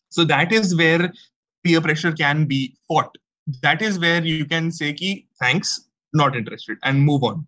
So 0.09 0.25
that 0.25 0.51
is 0.51 0.75
where 0.75 1.13
peer 1.63 1.81
pressure 1.81 2.11
can 2.11 2.45
be 2.45 2.75
fought. 2.87 3.15
That 3.61 3.83
is 3.83 3.99
where 3.99 4.25
you 4.25 4.45
can 4.45 4.71
say 4.71 4.91
ki 4.93 5.27
thanks 5.39 5.88
not 6.12 6.36
interested 6.36 6.78
and 6.82 7.02
move 7.02 7.24
on 7.24 7.46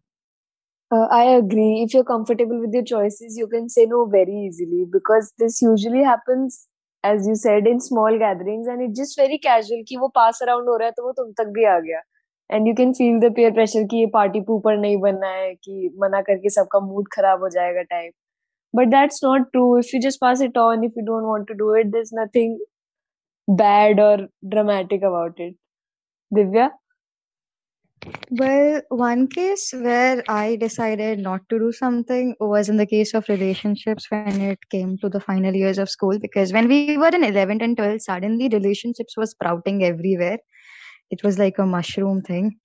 uh, 0.91 1.07
I 1.11 1.25
agree. 1.25 1.83
If 1.83 1.95
you're 1.95 2.05
comfortable 2.05 2.61
with 2.61 2.73
your 2.73 2.85
choices, 2.85 3.37
you 3.37 3.49
can 3.49 3.69
say 3.69 3.87
no 3.87 4.07
very 4.07 4.47
easily 4.47 4.85
because 4.91 5.33
this 5.37 5.61
usually 5.61 6.05
happens, 6.05 6.69
as 7.03 7.27
you 7.27 7.35
said, 7.35 7.67
in 7.67 7.81
small 7.81 8.17
gatherings 8.19 8.69
and 8.69 8.81
it's 8.83 8.99
just 8.99 9.17
very 9.19 9.39
casual 9.39 9.83
कि 9.89 9.97
वो 9.97 10.13
pass 10.15 10.41
around 10.47 10.69
हो 10.69 10.77
रहा 10.77 10.87
है 10.87 10.93
तो 10.97 11.07
वो 11.07 11.13
तुम 11.13 11.33
तक 11.41 11.51
भी 11.57 11.65
आ 11.65 11.79
गया 11.87 12.01
and 12.51 12.69
you 12.69 12.75
can 12.75 12.95
feel 12.95 13.19
the 13.25 13.33
peer 13.39 13.53
pressure 13.53 13.85
कि 13.91 13.97
ये 13.97 14.11
party 14.15 14.45
pooper 14.51 14.77
नहीं 14.81 15.01
बनना 15.01 15.29
है 15.29 15.55
कि 15.55 15.91
मना 16.05 16.21
करके 16.31 16.51
सबका 16.59 16.81
mood 16.89 17.11
खराब 17.17 17.43
हो 17.43 17.49
जाएगा 17.59 17.83
type. 17.93 18.15
But 18.73 18.91
that's 18.91 19.23
not 19.23 19.53
true. 19.53 19.79
If 19.79 19.93
you 19.93 20.01
just 20.01 20.21
pass 20.21 20.41
it 20.41 20.57
on, 20.57 20.85
if 20.85 20.93
you 20.97 21.05
don't 21.05 21.27
want 21.35 21.49
to 21.49 21.55
do 21.55 21.75
it, 21.75 21.93
there's 21.93 22.13
nothing 22.13 22.59
bad 23.49 23.99
or 23.99 24.29
dramatic 24.49 25.03
about 25.03 25.41
it. 25.41 25.55
Divya? 26.35 26.71
Well, 28.32 28.82
one 28.90 29.28
case 29.28 29.74
where 29.74 30.24
I 30.28 30.56
decided 30.56 31.20
not 31.20 31.42
to 31.50 31.60
do 31.60 31.72
something 31.72 32.36
was 32.40 32.70
in 32.70 32.78
the 32.78 32.86
case 32.86 33.14
of 33.14 33.30
relationships 33.30 34.08
when 34.10 34.42
it 34.42 34.60
came 34.70 34.98
to 35.00 35.10
the 35.10 35.20
final 35.20 35.54
years 35.54 35.78
of 35.78 35.90
school. 35.90 36.18
Because 36.18 36.52
when 36.52 36.68
we 36.68 36.98
were 36.98 37.10
in 37.10 37.22
11th 37.22 37.62
and 37.62 37.78
12th, 37.78 38.02
suddenly 38.02 38.50
relationships 38.50 39.16
was 39.18 39.32
sprouting 39.32 39.84
everywhere. 39.84 40.40
It 41.12 41.24
was 41.24 41.38
like 41.38 41.60
a 41.60 41.66
mushroom 41.66 42.22
thing 42.22 42.58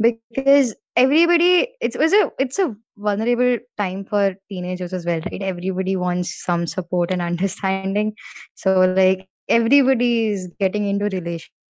because 0.00 0.74
everybody 0.94 1.68
it 1.80 1.96
was 1.98 2.12
a 2.12 2.30
it's 2.38 2.58
a 2.58 2.74
vulnerable 2.98 3.58
time 3.78 4.04
for 4.04 4.34
teenagers 4.48 4.92
as 4.92 5.06
well 5.06 5.20
right 5.30 5.42
everybody 5.42 5.96
wants 5.96 6.44
some 6.44 6.66
support 6.66 7.10
and 7.10 7.22
understanding 7.30 8.12
so 8.54 8.80
like 8.80 9.26
everybody 9.48 10.26
is 10.26 10.52
getting 10.60 10.86
into 10.86 11.06
relationships 11.06 11.63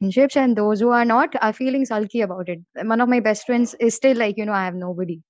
relationships 0.00 0.36
and 0.36 0.56
those 0.56 0.80
who 0.80 0.90
are 0.90 1.04
not 1.04 1.34
are 1.42 1.52
feeling 1.52 1.84
sulky 1.84 2.20
about 2.20 2.48
it. 2.48 2.60
One 2.74 3.00
of 3.00 3.08
my 3.08 3.20
best 3.20 3.46
friends 3.46 3.74
is 3.80 3.94
still 3.94 4.16
like 4.16 4.36
you 4.36 4.44
know 4.44 4.52
i 4.52 4.64
have 4.64 4.74
nobody. 4.74 5.22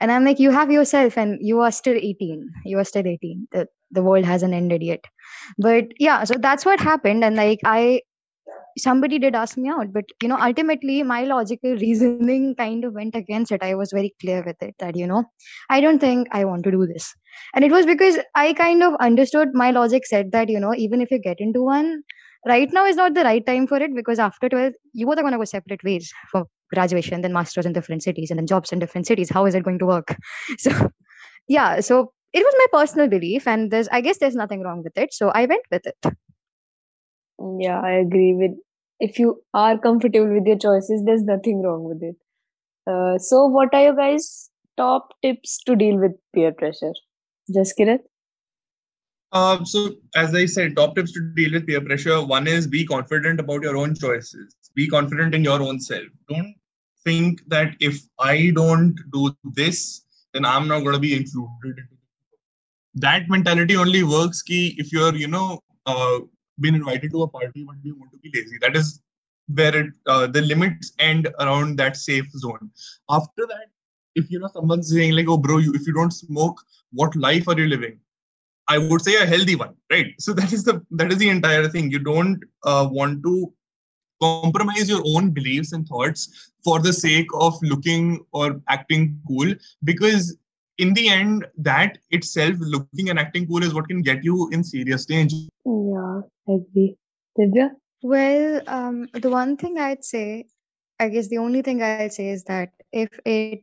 And 0.00 0.12
i'm 0.12 0.24
like 0.24 0.38
you 0.38 0.50
have 0.50 0.70
yourself 0.70 1.18
and 1.18 1.38
you 1.40 1.60
are 1.60 1.72
still 1.72 1.96
18 1.96 2.48
you 2.64 2.78
are 2.78 2.84
still 2.84 3.06
18 3.06 3.48
the, 3.52 3.66
the 3.90 4.02
world 4.02 4.24
hasn't 4.24 4.54
ended 4.54 4.82
yet. 4.82 5.04
But 5.58 5.86
yeah 5.98 6.24
so 6.24 6.34
that's 6.38 6.64
what 6.64 6.80
happened. 6.80 7.24
And 7.24 7.36
like 7.36 7.60
i 7.64 8.02
somebody 8.78 9.18
did 9.18 9.34
ask 9.34 9.58
me 9.58 9.68
out. 9.68 9.92
But 9.92 10.04
you 10.22 10.28
know 10.28 10.38
ultimately 10.40 11.02
my 11.02 11.24
logical 11.24 11.72
reasoning 11.72 12.54
kind 12.54 12.84
of 12.84 12.94
went 12.94 13.14
against 13.14 13.52
it. 13.52 13.62
I 13.62 13.74
was 13.74 13.92
very 13.92 14.14
clear 14.20 14.42
with 14.46 14.62
it 14.62 14.74
that 14.78 14.96
you 14.96 15.06
know 15.06 15.24
i 15.68 15.80
don't 15.80 15.98
think 15.98 16.28
i 16.32 16.44
want 16.44 16.64
to 16.64 16.70
do 16.70 16.86
this. 16.86 17.12
And 17.54 17.64
it 17.64 17.72
was 17.72 17.84
because 17.84 18.18
i 18.34 18.52
kind 18.54 18.82
of 18.82 18.94
understood 19.00 19.48
my 19.52 19.70
logic 19.72 20.06
said 20.06 20.32
that 20.32 20.48
you 20.48 20.60
know 20.60 20.74
even 20.74 21.00
if 21.00 21.10
you 21.10 21.18
get 21.18 21.40
into 21.40 21.62
one 21.62 22.02
right 22.46 22.72
now 22.72 22.86
is 22.86 22.96
not 22.96 23.14
the 23.14 23.24
right 23.24 23.44
time 23.44 23.66
for 23.66 23.78
it 23.78 23.94
because 23.94 24.18
after 24.18 24.48
12 24.48 24.72
you 24.92 25.06
both 25.06 25.18
are 25.18 25.22
going 25.22 25.32
to 25.32 25.38
go 25.38 25.44
separate 25.44 25.82
ways 25.84 26.12
for 26.30 26.46
graduation 26.72 27.20
then 27.20 27.32
masters 27.32 27.66
in 27.66 27.72
different 27.72 28.02
cities 28.02 28.30
and 28.30 28.38
then 28.38 28.46
jobs 28.46 28.72
in 28.72 28.78
different 28.78 29.06
cities. 29.06 29.30
How 29.30 29.46
is 29.46 29.54
it 29.54 29.64
going 29.64 29.78
to 29.78 29.86
work? 29.86 30.16
So 30.58 30.90
yeah 31.48 31.80
so 31.80 32.12
it 32.32 32.44
was 32.46 32.54
my 32.58 32.78
personal 32.78 33.08
belief 33.08 33.46
and 33.48 33.70
there's 33.70 33.88
i 33.88 34.00
guess 34.00 34.18
there's 34.18 34.36
nothing 34.36 34.62
wrong 34.62 34.82
with 34.84 34.96
it 34.96 35.12
so 35.12 35.30
i 35.30 35.46
went 35.46 35.64
with 35.70 35.86
it. 35.86 35.96
Yeah 37.58 37.80
i 37.80 37.92
agree 37.92 38.34
with 38.34 38.52
if 39.00 39.18
you 39.18 39.42
are 39.54 39.78
comfortable 39.78 40.32
with 40.32 40.46
your 40.46 40.58
choices 40.58 41.02
there's 41.04 41.24
nothing 41.24 41.62
wrong 41.62 41.84
with 41.84 42.02
it. 42.02 42.16
Uh, 42.86 43.18
so 43.18 43.46
what 43.46 43.74
are 43.74 43.82
your 43.82 43.96
guys 43.96 44.50
top 44.76 45.08
tips 45.22 45.58
to 45.64 45.76
deal 45.76 45.96
with 45.98 46.12
peer 46.34 46.52
pressure? 46.52 46.92
Jaskirat? 47.54 48.00
Um, 49.32 49.64
so, 49.64 49.94
as 50.16 50.34
I 50.34 50.46
said, 50.46 50.74
top 50.76 50.96
tips 50.96 51.12
to 51.12 51.20
deal 51.34 51.52
with 51.52 51.66
peer 51.66 51.80
pressure 51.80 52.24
one 52.24 52.46
is 52.48 52.66
be 52.66 52.84
confident 52.84 53.38
about 53.38 53.62
your 53.62 53.76
own 53.76 53.94
choices, 53.94 54.56
be 54.74 54.88
confident 54.88 55.34
in 55.34 55.44
your 55.44 55.62
own 55.62 55.80
self. 55.80 56.06
Don't 56.28 56.54
think 57.04 57.42
that 57.48 57.74
if 57.80 58.00
I 58.18 58.50
don't 58.50 58.96
do 59.12 59.34
this, 59.44 60.02
then 60.34 60.44
I'm 60.44 60.66
not 60.66 60.80
going 60.80 60.94
to 60.94 61.00
be 61.00 61.16
included. 61.16 61.86
That 62.94 63.28
mentality 63.28 63.76
only 63.76 64.02
works 64.02 64.42
key 64.42 64.74
if 64.78 64.92
you're, 64.92 65.14
you 65.14 65.28
know, 65.28 65.60
uh, 65.86 66.18
been 66.58 66.74
invited 66.74 67.10
to 67.12 67.22
a 67.22 67.28
party 67.28 67.64
but 67.64 67.76
you 67.82 67.96
want 67.96 68.10
to 68.12 68.18
be 68.18 68.30
lazy. 68.34 68.58
That 68.60 68.76
is 68.76 69.00
where 69.54 69.76
it, 69.76 69.92
uh, 70.06 70.26
the 70.26 70.42
limits 70.42 70.92
end 70.98 71.28
around 71.38 71.76
that 71.78 71.96
safe 71.96 72.30
zone. 72.32 72.70
After 73.08 73.46
that, 73.46 73.66
if 74.16 74.30
you 74.30 74.40
know 74.40 74.48
someone's 74.52 74.90
saying 74.90 75.14
like, 75.14 75.28
"Oh, 75.28 75.38
bro, 75.38 75.58
you, 75.58 75.72
if 75.74 75.86
you 75.86 75.92
don't 75.92 76.10
smoke, 76.10 76.60
what 76.92 77.14
life 77.14 77.46
are 77.48 77.58
you 77.58 77.68
living?" 77.68 78.00
I 78.70 78.78
would 78.78 79.02
say 79.02 79.16
a 79.16 79.26
healthy 79.26 79.56
one, 79.56 79.74
right? 79.90 80.14
So 80.18 80.32
that 80.32 80.52
is 80.52 80.64
the 80.64 80.80
that 80.92 81.10
is 81.12 81.18
the 81.18 81.28
entire 81.28 81.68
thing. 81.68 81.90
You 81.90 81.98
don't 81.98 82.42
uh, 82.64 82.88
want 82.90 83.22
to 83.24 83.52
compromise 84.22 84.88
your 84.88 85.02
own 85.04 85.30
beliefs 85.30 85.72
and 85.72 85.86
thoughts 85.86 86.52
for 86.62 86.78
the 86.78 86.92
sake 86.92 87.26
of 87.34 87.54
looking 87.62 88.24
or 88.32 88.60
acting 88.68 89.20
cool 89.26 89.54
because 89.84 90.36
in 90.78 90.94
the 90.94 91.08
end 91.08 91.46
that 91.56 91.98
itself 92.10 92.56
looking 92.60 93.10
and 93.10 93.18
acting 93.18 93.46
cool 93.46 93.62
is 93.62 93.74
what 93.74 93.88
can 93.88 94.02
get 94.02 94.22
you 94.22 94.48
in 94.50 94.62
serious 94.62 95.06
danger 95.06 95.36
yeah 95.64 96.20
i 96.48 96.52
agree 96.52 96.96
Divya? 97.38 97.70
well 98.02 98.60
um, 98.66 99.08
the 99.14 99.30
one 99.30 99.56
thing 99.56 99.78
i'd 99.78 100.04
say 100.04 100.46
i 100.98 101.08
guess 101.08 101.28
the 101.28 101.38
only 101.38 101.62
thing 101.62 101.82
i'll 101.82 102.10
say 102.10 102.28
is 102.28 102.44
that 102.44 102.70
if 102.92 103.08
it 103.24 103.62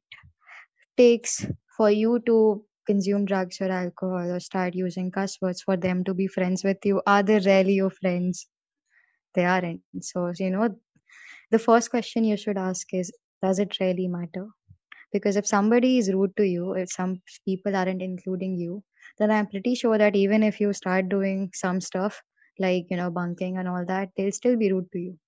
takes 0.98 1.46
for 1.76 1.92
you 1.92 2.20
to 2.26 2.64
consume 2.88 3.26
drugs 3.26 3.62
or 3.62 3.70
alcohol 3.72 4.32
or 4.32 4.40
start 4.42 4.76
using 4.76 5.12
cuss 5.12 5.40
words 5.42 5.62
for 5.64 5.78
them 5.78 6.04
to 6.06 6.16
be 6.16 6.28
friends 6.28 6.64
with 6.66 6.86
you 6.86 7.02
are 7.08 7.24
they 7.24 7.40
really 7.40 7.76
your 7.76 7.92
friends. 7.92 8.48
They 9.36 9.46
aren't. 9.46 9.82
So 10.02 10.34
you 10.38 10.50
know 10.52 10.78
the 11.52 11.60
first 11.60 11.92
question 11.92 12.24
you 12.26 12.38
should 12.38 12.58
ask 12.58 12.94
is 12.94 13.12
does 13.44 13.60
it 13.60 13.80
really 13.82 14.08
matter? 14.08 14.48
Because 15.12 15.36
if 15.38 15.48
somebody 15.48 15.98
is 16.00 16.14
rude 16.14 16.36
to 16.38 16.46
you 16.48 16.74
if 16.74 16.92
some 16.92 17.22
people 17.46 17.76
aren't 17.76 18.02
including 18.02 18.58
you 18.58 18.84
then 19.20 19.32
i'm 19.32 19.48
pretty 19.48 19.76
sure 19.76 19.98
that 19.98 20.16
even 20.16 20.44
if 20.44 20.60
you 20.62 20.74
start 20.74 21.10
doing 21.10 21.50
some 21.54 21.82
stuff 21.82 22.22
like 22.60 22.88
you 22.90 22.98
know 22.98 23.12
bunking 23.12 23.58
and 23.58 23.68
all 23.70 23.86
that 23.86 24.10
they'll 24.18 24.32
still 24.32 24.58
be 24.58 24.72
rude 24.72 24.92
to 24.94 25.00
you. 25.00 25.20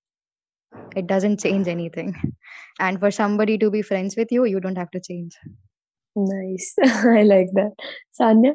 It 0.94 1.08
doesn't 1.08 1.40
change 1.40 1.66
anything. 1.66 2.14
And 2.78 3.00
for 3.00 3.10
somebody 3.10 3.58
to 3.58 3.70
be 3.70 3.82
friends 3.82 4.16
with 4.16 4.30
you 4.30 4.44
you 4.44 4.60
don't 4.60 4.78
have 4.78 4.90
to 4.92 5.00
change 5.00 5.36
Nice. 6.16 6.74
I 6.82 7.22
like 7.22 7.48
that. 7.54 7.72
Sanya? 8.18 8.54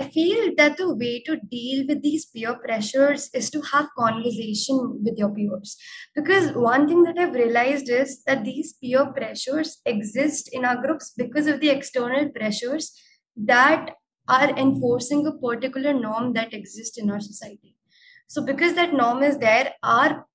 I 0.00 0.08
feel 0.08 0.54
that 0.56 0.78
the 0.78 0.94
way 0.94 1.22
to 1.26 1.36
deal 1.36 1.86
with 1.86 2.02
these 2.02 2.24
peer 2.24 2.54
pressures 2.54 3.28
is 3.34 3.50
to 3.50 3.60
have 3.60 3.88
conversation 3.96 5.02
with 5.04 5.18
your 5.18 5.28
peers. 5.28 5.76
Because 6.14 6.52
one 6.52 6.88
thing 6.88 7.02
that 7.02 7.18
I've 7.18 7.34
realized 7.34 7.90
is 7.90 8.22
that 8.24 8.42
these 8.44 8.72
peer 8.72 9.06
pressures 9.12 9.80
exist 9.84 10.48
in 10.52 10.64
our 10.64 10.80
groups 10.80 11.12
because 11.16 11.46
of 11.46 11.60
the 11.60 11.68
external 11.68 12.30
pressures 12.30 12.98
that 13.36 13.90
are 14.28 14.50
enforcing 14.50 15.26
a 15.26 15.32
particular 15.32 15.92
norm 15.92 16.32
that 16.32 16.54
exists 16.54 16.96
in 16.96 17.10
our 17.10 17.20
society. 17.20 17.76
So 18.28 18.42
because 18.42 18.74
that 18.74 18.94
norm 18.94 19.22
is 19.22 19.36
there, 19.38 19.74
our 19.82 20.26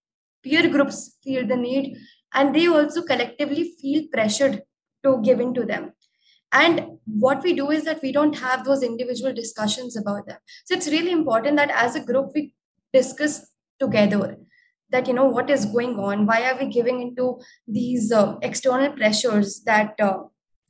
peer 0.43 0.69
groups 0.69 1.17
feel 1.23 1.47
the 1.47 1.55
need 1.55 1.97
and 2.33 2.53
they 2.53 2.67
also 2.67 3.01
collectively 3.01 3.73
feel 3.81 4.03
pressured 4.13 4.61
to 5.03 5.19
give 5.23 5.39
in 5.39 5.53
to 5.55 5.65
them 5.65 5.93
and 6.51 6.97
what 7.05 7.43
we 7.43 7.53
do 7.53 7.71
is 7.71 7.83
that 7.85 8.01
we 8.01 8.11
don't 8.11 8.37
have 8.37 8.63
those 8.63 8.83
individual 8.83 9.33
discussions 9.33 9.97
about 9.97 10.27
them. 10.27 10.37
So 10.65 10.75
it's 10.75 10.87
really 10.87 11.11
important 11.11 11.57
that 11.57 11.71
as 11.71 11.95
a 11.95 12.03
group 12.03 12.31
we 12.33 12.53
discuss 12.93 13.51
together 13.79 14.37
that 14.89 15.07
you 15.07 15.13
know 15.13 15.25
what 15.25 15.49
is 15.49 15.65
going 15.65 15.99
on 15.99 16.25
why 16.25 16.49
are 16.49 16.57
we 16.57 16.67
giving 16.69 17.01
into 17.01 17.39
these 17.67 18.11
uh, 18.11 18.37
external 18.41 18.91
pressures 18.93 19.61
that 19.65 19.93
uh, 19.99 20.19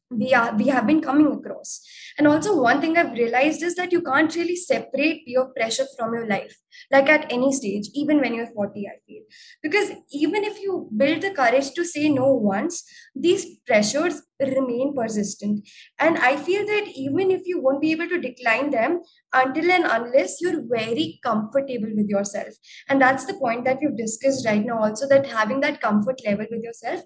we 0.09 0.33
are 0.33 0.55
we 0.55 0.67
have 0.67 0.87
been 0.87 1.01
coming 1.01 1.27
across. 1.27 1.81
And 2.17 2.27
also 2.27 2.59
one 2.61 2.81
thing 2.81 2.97
i've 2.97 3.11
realized 3.11 3.61
is 3.61 3.75
that 3.75 3.91
you 3.91 4.01
can't 4.01 4.33
really 4.35 4.55
separate 4.55 5.25
peer 5.25 5.45
pressure 5.55 5.85
from 5.97 6.13
your 6.13 6.27
life 6.27 6.55
like 6.91 7.09
at 7.09 7.31
any 7.31 7.51
stage 7.51 7.89
even 7.93 8.19
when 8.19 8.33
you're 8.33 8.47
40 8.47 8.87
i 8.87 8.97
feel. 9.05 9.23
Because 9.61 9.91
even 10.11 10.43
if 10.43 10.61
you 10.61 10.89
build 10.95 11.21
the 11.21 11.31
courage 11.31 11.71
to 11.71 11.85
say 11.85 12.09
no 12.09 12.33
once 12.33 12.83
these 13.15 13.57
pressures 13.65 14.21
remain 14.39 14.95
persistent. 14.95 15.67
And 15.99 16.17
i 16.19 16.35
feel 16.35 16.65
that 16.65 16.87
even 16.95 17.31
if 17.31 17.41
you 17.45 17.61
won't 17.61 17.81
be 17.81 17.91
able 17.91 18.09
to 18.09 18.19
decline 18.19 18.69
them 18.71 19.01
until 19.33 19.71
and 19.71 19.85
unless 19.85 20.39
you're 20.41 20.61
very 20.67 21.19
comfortable 21.23 21.89
with 21.95 22.07
yourself. 22.07 22.53
And 22.89 23.01
that's 23.01 23.25
the 23.25 23.33
point 23.35 23.65
that 23.65 23.79
we've 23.81 23.97
discussed 23.97 24.45
right 24.45 24.63
now 24.65 24.79
also 24.79 25.07
that 25.09 25.25
having 25.25 25.59
that 25.61 25.81
comfort 25.81 26.21
level 26.25 26.45
with 26.49 26.63
yourself 26.63 27.01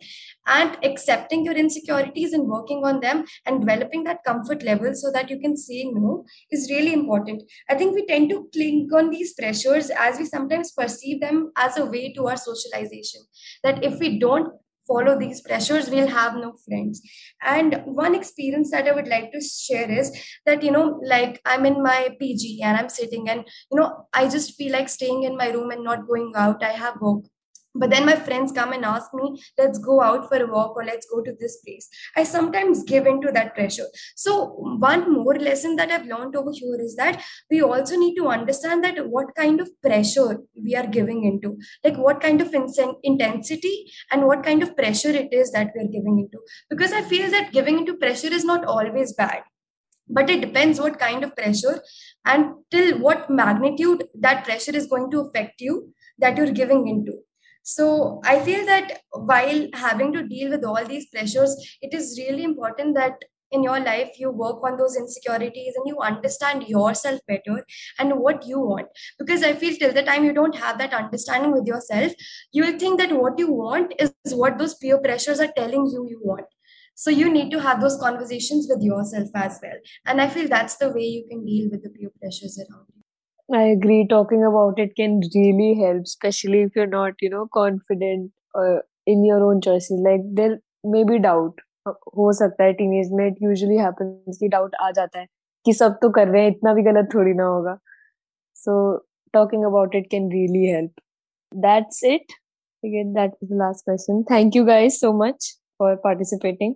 and 0.47 0.77
accepting 0.83 1.45
your 1.45 1.55
insecurities 1.55 2.33
and 2.33 2.47
working 2.47 2.83
on 2.83 2.99
them 2.99 3.25
and 3.45 3.61
developing 3.61 4.03
that 4.03 4.23
comfort 4.25 4.63
level 4.63 4.93
so 4.93 5.11
that 5.11 5.29
you 5.29 5.39
can 5.39 5.57
say 5.57 5.89
no 5.91 6.25
is 6.51 6.69
really 6.69 6.93
important. 6.93 7.43
I 7.69 7.75
think 7.75 7.95
we 7.95 8.05
tend 8.05 8.29
to 8.29 8.49
cling 8.53 8.89
on 8.93 9.09
these 9.09 9.33
pressures 9.33 9.60
as 9.65 10.17
we 10.17 10.25
sometimes 10.25 10.71
perceive 10.71 11.21
them 11.21 11.51
as 11.57 11.77
a 11.77 11.85
way 11.85 12.13
to 12.13 12.27
our 12.27 12.37
socialization 12.37 13.21
that 13.63 13.83
if 13.83 13.99
we 13.99 14.19
don't 14.19 14.53
follow 14.87 15.17
these 15.17 15.41
pressures 15.41 15.89
we'll 15.89 16.07
have 16.07 16.35
no 16.35 16.53
friends. 16.67 17.01
And 17.41 17.81
one 17.85 18.15
experience 18.15 18.71
that 18.71 18.87
i 18.87 18.91
would 18.91 19.07
like 19.07 19.31
to 19.31 19.41
share 19.41 19.89
is 19.89 20.11
that 20.45 20.63
you 20.63 20.71
know 20.71 20.99
like 21.03 21.41
i'm 21.45 21.65
in 21.65 21.81
my 21.83 22.15
pg 22.19 22.61
and 22.63 22.77
i'm 22.77 22.89
sitting 22.89 23.29
and 23.29 23.45
you 23.71 23.79
know 23.79 24.07
i 24.13 24.27
just 24.27 24.55
feel 24.55 24.71
like 24.71 24.89
staying 24.89 25.23
in 25.23 25.37
my 25.37 25.49
room 25.49 25.71
and 25.71 25.83
not 25.83 26.07
going 26.07 26.33
out. 26.35 26.63
I 26.63 26.71
have 26.71 26.99
work 26.99 27.25
but 27.75 27.89
then 27.89 28.05
my 28.05 28.15
friends 28.15 28.51
come 28.51 28.73
and 28.73 28.85
ask 28.85 29.13
me 29.13 29.41
let's 29.57 29.79
go 29.79 30.01
out 30.01 30.27
for 30.27 30.37
a 30.37 30.47
walk 30.47 30.75
or 30.75 30.83
let's 30.83 31.07
go 31.07 31.21
to 31.21 31.33
this 31.39 31.57
place. 31.65 31.89
I 32.15 32.23
sometimes 32.23 32.83
give 32.83 33.05
in 33.05 33.21
to 33.21 33.31
that 33.31 33.55
pressure. 33.55 33.85
So 34.15 34.45
one 34.79 35.13
more 35.13 35.35
lesson 35.35 35.75
that 35.75 35.91
i've 35.91 36.05
learned 36.05 36.35
over 36.35 36.51
here 36.53 36.79
is 36.79 36.95
that 36.95 37.23
we 37.49 37.61
also 37.61 37.95
need 37.95 38.15
to 38.15 38.27
understand 38.27 38.83
that 38.83 39.07
what 39.09 39.33
kind 39.35 39.61
of 39.61 39.69
pressure 39.81 40.39
we 40.63 40.75
are 40.75 40.87
giving 40.87 41.23
into 41.23 41.57
like 41.83 41.97
what 41.97 42.21
kind 42.21 42.41
of 42.41 42.53
intensity 43.03 43.91
and 44.11 44.25
what 44.25 44.43
kind 44.43 44.63
of 44.63 44.75
pressure 44.75 45.09
it 45.09 45.33
is 45.33 45.51
that 45.51 45.71
we 45.75 45.81
are 45.81 45.87
giving 45.87 46.19
into. 46.19 46.39
Because 46.69 46.91
i 46.91 47.01
feel 47.01 47.29
that 47.31 47.51
giving 47.51 47.79
into 47.79 47.95
pressure 47.97 48.33
is 48.33 48.45
not 48.45 48.65
always 48.65 49.13
bad 49.13 49.41
but 50.07 50.29
it 50.29 50.41
depends 50.41 50.79
what 50.79 50.99
kind 50.99 51.23
of 51.23 51.35
pressure 51.35 51.81
and 52.25 52.53
till 52.69 52.99
what 52.99 53.29
magnitude 53.29 54.03
that 54.19 54.43
pressure 54.43 54.75
is 54.75 54.87
going 54.87 55.09
to 55.09 55.21
affect 55.21 55.61
you 55.61 55.93
that 56.19 56.37
you're 56.37 56.51
giving 56.51 56.87
into 56.87 57.13
so 57.63 58.21
I 58.25 58.39
feel 58.39 58.65
that 58.65 59.01
while 59.11 59.67
having 59.73 60.13
to 60.13 60.27
deal 60.27 60.49
with 60.49 60.63
all 60.63 60.83
these 60.85 61.07
pressures, 61.09 61.55
it 61.81 61.93
is 61.93 62.19
really 62.19 62.43
important 62.43 62.95
that 62.95 63.13
in 63.51 63.63
your 63.63 63.79
life 63.79 64.17
you 64.17 64.31
work 64.31 64.63
on 64.63 64.77
those 64.77 64.95
insecurities 64.95 65.73
and 65.75 65.85
you 65.87 65.99
understand 65.99 66.67
yourself 66.67 67.19
better 67.27 67.65
and 67.99 68.13
what 68.19 68.45
you 68.47 68.59
want. 68.59 68.87
Because 69.19 69.43
i 69.43 69.53
feel 69.53 69.75
till 69.75 69.93
the 69.93 70.03
time 70.03 70.23
you 70.23 70.33
don't 70.33 70.55
have 70.55 70.77
that 70.79 70.93
understanding 70.93 71.51
with 71.51 71.67
yourself 71.67 72.13
you 72.51 72.63
will 72.65 72.79
think 72.79 72.99
that 72.99 73.11
what 73.11 73.37
you 73.37 73.51
want 73.51 73.93
is 73.99 74.13
what 74.33 74.57
those 74.57 74.75
peer 74.75 74.97
pressures 74.99 75.39
are 75.39 75.51
telling 75.55 75.85
you 75.85 76.07
you 76.09 76.21
want. 76.23 76.45
So 76.95 77.09
you 77.09 77.31
need 77.31 77.51
to 77.51 77.59
have 77.59 77.81
those 77.81 77.97
conversations 77.97 78.67
with 78.69 78.83
yourself 78.83 79.29
as 79.35 79.59
well. 79.61 79.77
And 80.05 80.21
i 80.21 80.29
feel 80.29 80.47
that's 80.47 80.77
the 80.77 80.89
way 80.89 81.03
you 81.03 81.25
can 81.29 81.45
deal 81.45 81.69
with 81.69 81.83
the 81.83 81.89
peer 81.89 82.11
pressures 82.19 82.57
around 82.57 82.85
you 82.95 83.00
I 83.50 83.62
agree. 83.62 84.06
Talking 84.08 84.44
about 84.44 84.78
it 84.78 84.96
can 84.96 85.20
really 85.34 85.80
help, 85.80 86.02
especially 86.02 86.62
if 86.62 86.74
you're 86.74 86.86
not, 86.86 87.14
you 87.20 87.30
know, 87.30 87.46
confident 87.52 88.32
uh, 88.54 88.78
in 89.06 89.24
your 89.24 89.44
own 89.44 89.60
choices. 89.60 90.00
Like 90.04 90.22
there 90.34 90.58
may 90.84 91.04
be 91.04 91.18
doubt. 91.18 91.62
हो 92.18 92.32
सकता 92.32 92.64
है 92.64 92.72
teenage 92.78 93.10
में 93.12 93.26
it 93.26 93.36
usually 93.42 93.76
happens 93.76 94.38
कि 94.38 94.48
doubt 94.48 94.74
आ 94.82 94.90
जाता 94.90 95.18
है 95.18 95.26
कि 95.66 95.72
सब 95.72 95.98
तो 96.02 96.08
कर 96.16 96.28
रहे 96.28 96.42
हैं 96.42 96.50
इतना 96.50 96.72
भी 96.74 96.82
गलत 96.82 97.08
थोड़ी 97.14 97.34
ना 97.34 97.44
होगा 97.44 97.76
so 98.62 98.74
talking 99.34 99.64
about 99.64 99.94
it 99.94 100.10
can 100.10 100.30
really 100.32 100.64
help 100.70 101.00
that's 101.66 102.02
it 102.04 102.32
again 102.84 103.12
that 103.14 103.30
was 103.40 103.48
the 103.50 103.56
last 103.56 103.84
question 103.84 104.24
thank 104.28 104.54
you 104.54 104.64
guys 104.64 104.98
so 105.04 105.12
much 105.12 105.52
for 105.78 105.96
participating 106.08 106.74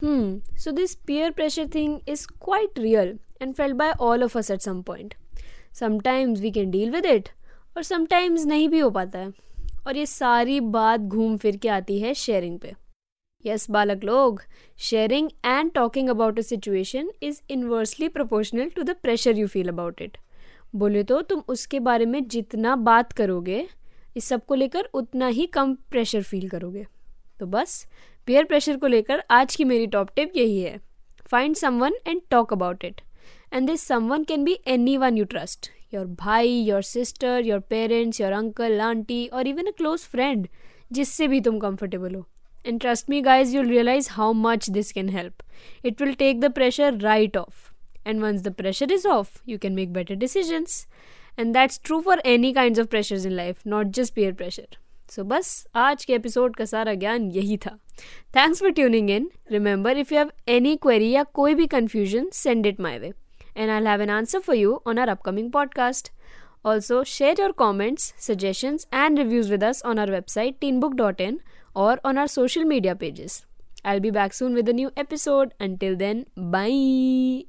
Hmm, 0.00 0.42
so 0.56 0.70
this 0.70 0.94
peer 0.94 1.32
pressure 1.32 1.66
thing 1.66 2.02
is 2.06 2.24
quite 2.24 2.76
real 2.78 3.08
and 3.40 3.56
felt 3.56 3.76
by 3.76 3.90
all 3.98 4.22
of 4.22 4.36
us 4.36 4.48
at 4.48 4.62
some 4.62 4.82
point. 4.84 5.14
Sometimes 5.72 6.40
we 6.40 6.52
can 6.52 6.70
deal 6.70 6.92
with 6.92 7.04
it 7.04 7.30
और 7.76 7.84
sometimes 7.84 8.44
नहीं 8.46 8.68
भी 8.68 8.78
हो 8.78 8.90
पाता 8.90 9.18
है। 9.18 9.32
और 9.86 9.96
ये 9.96 10.04
सारी 10.06 10.58
बात 10.60 11.00
घूम 11.00 11.36
फिर 11.36 11.56
के 11.56 11.68
आती 11.68 11.98
है 12.00 12.12
शेयरिंग 12.14 12.58
पे। 12.58 12.72
यस 13.44 13.68
बालक 13.70 14.04
लोग 14.04 14.42
sharing 14.78 15.30
and 15.44 15.72
talking 15.72 16.08
about 16.08 16.38
a 16.38 16.42
situation 16.42 17.10
is 17.22 17.40
inversely 17.50 18.08
proportional 18.08 18.70
to 18.76 18.82
the 18.82 18.96
pressure 19.02 19.38
you 19.38 19.46
feel 19.46 19.68
about 19.68 20.02
it 20.02 20.16
बोले 20.74 21.02
तो 21.02 21.20
तुम 21.22 21.42
उसके 21.48 21.80
बारे 21.80 22.06
में 22.06 22.26
जितना 22.28 22.76
बात 22.76 23.12
करोगे 23.12 23.66
इस 24.16 24.24
सबको 24.24 24.54
लेकर 24.54 24.88
उतना 24.94 25.26
ही 25.26 25.46
कम 25.46 25.74
प्रेशर 25.90 26.22
फील 26.22 26.48
करोगे। 26.48 26.86
तो 27.40 27.46
बस 27.46 27.84
पेयर 28.28 28.44
प्रेशर 28.44 28.76
को 28.76 28.86
लेकर 28.86 29.22
आज 29.30 29.54
की 29.56 29.64
मेरी 29.64 29.86
टॉप 29.86 30.08
टिप 30.16 30.32
यही 30.36 30.60
है। 30.60 30.76
Find 31.30 31.54
someone 31.56 31.92
and 32.06 32.20
talk 32.30 32.52
about 32.52 32.84
it 32.84 33.00
and 33.52 33.66
this 33.66 33.82
someone 33.82 34.24
can 34.24 34.42
be 34.44 34.56
anyone 34.96 35.16
you 35.18 35.24
trust 35.24 35.68
your 35.94 36.06
भाई 36.18 36.48
your 36.48 36.82
sister 36.82 37.44
your 37.44 37.60
parents 37.70 38.20
your 38.20 38.32
uncle 38.32 38.80
aunty 38.80 39.26
और 39.26 39.46
इवन 39.46 39.66
अ 39.66 39.70
क्लोज 39.76 40.00
फ्रेंड 40.06 40.46
जिससे 40.92 41.28
भी 41.28 41.40
तुम 41.40 41.58
कंफर्टेबल 41.58 42.14
हो। 42.14 42.26
And 42.66 42.80
trust 42.80 43.08
me 43.10 43.20
guys 43.20 43.54
you'll 43.56 43.68
realise 43.68 44.08
how 44.12 44.32
much 44.32 44.68
this 44.70 44.92
can 44.92 45.08
help 45.08 45.42
it 45.84 46.02
will 46.02 46.12
take 46.14 46.40
the 46.40 46.52
pressure 46.54 46.98
right 47.00 47.36
off 47.36 48.08
and 48.08 48.20
once 48.22 48.42
the 48.42 48.52
pressure 48.54 48.92
is 48.92 49.06
off 49.08 49.40
you 49.48 49.58
can 49.58 49.72
make 49.74 49.92
better 49.92 50.14
decisions 50.16 50.86
and 51.38 51.54
that's 51.54 51.80
true 51.84 52.00
for 52.00 52.22
any 52.26 52.52
kind 52.52 52.80
of 52.80 52.88
pressures 52.88 53.26
in 53.26 53.32
life 53.32 53.66
not 53.66 53.86
just 54.00 54.14
peer 54.14 54.32
pressure 54.34 54.78
so 55.10 55.22
so, 55.22 55.28
बस 55.28 55.66
आज 55.74 56.04
के 56.04 56.12
episode 56.12 56.56
का 56.56 56.64
सारा 56.64 56.94
ज्ञान 56.94 57.30
यही 57.30 57.56
था। 57.56 57.78
Thanks 58.36 58.60
for 58.60 58.70
tuning 58.70 59.10
in 59.10 59.30
remember 59.52 59.98
if 59.98 60.14
you 60.14 60.18
have 60.18 60.30
any 60.48 60.76
query 60.76 61.10
या 61.10 61.22
कोई 61.22 61.54
भी 61.54 61.66
confusion 61.66 62.30
send 62.32 62.66
it 62.66 62.80
my 62.80 62.98
way 62.98 63.12
and 63.56 63.70
I 63.70 63.92
have 63.92 64.02
an 64.02 64.10
answer 64.10 64.38
for 64.38 64.56
you 64.56 64.82
on 64.86 64.98
our 64.98 65.08
upcoming 65.08 65.52
podcast 65.52 66.08
also 66.66 67.04
share 67.04 67.36
your 67.40 67.52
comments 67.52 68.14
suggestions 68.18 68.86
and 68.94 69.18
reviews 69.18 69.50
with 69.50 69.64
us 69.64 69.82
on 69.86 69.98
our 69.98 70.10
website 70.10 70.54
teen 70.60 70.80
book 70.80 70.94
dot 70.94 71.20
in 71.20 71.40
और 71.76 72.00
on 72.04 72.18
our 72.18 72.26
social 72.26 72.64
media 72.64 72.94
pages 72.94 73.44
I'll 73.96 74.00
be 74.00 74.10
soon 74.10 74.56
with 74.56 74.68
a 74.68 74.76
new 74.76 74.90
episode. 74.98 75.50
Until 75.62 75.96
then 75.96 76.26
bye 76.38 77.46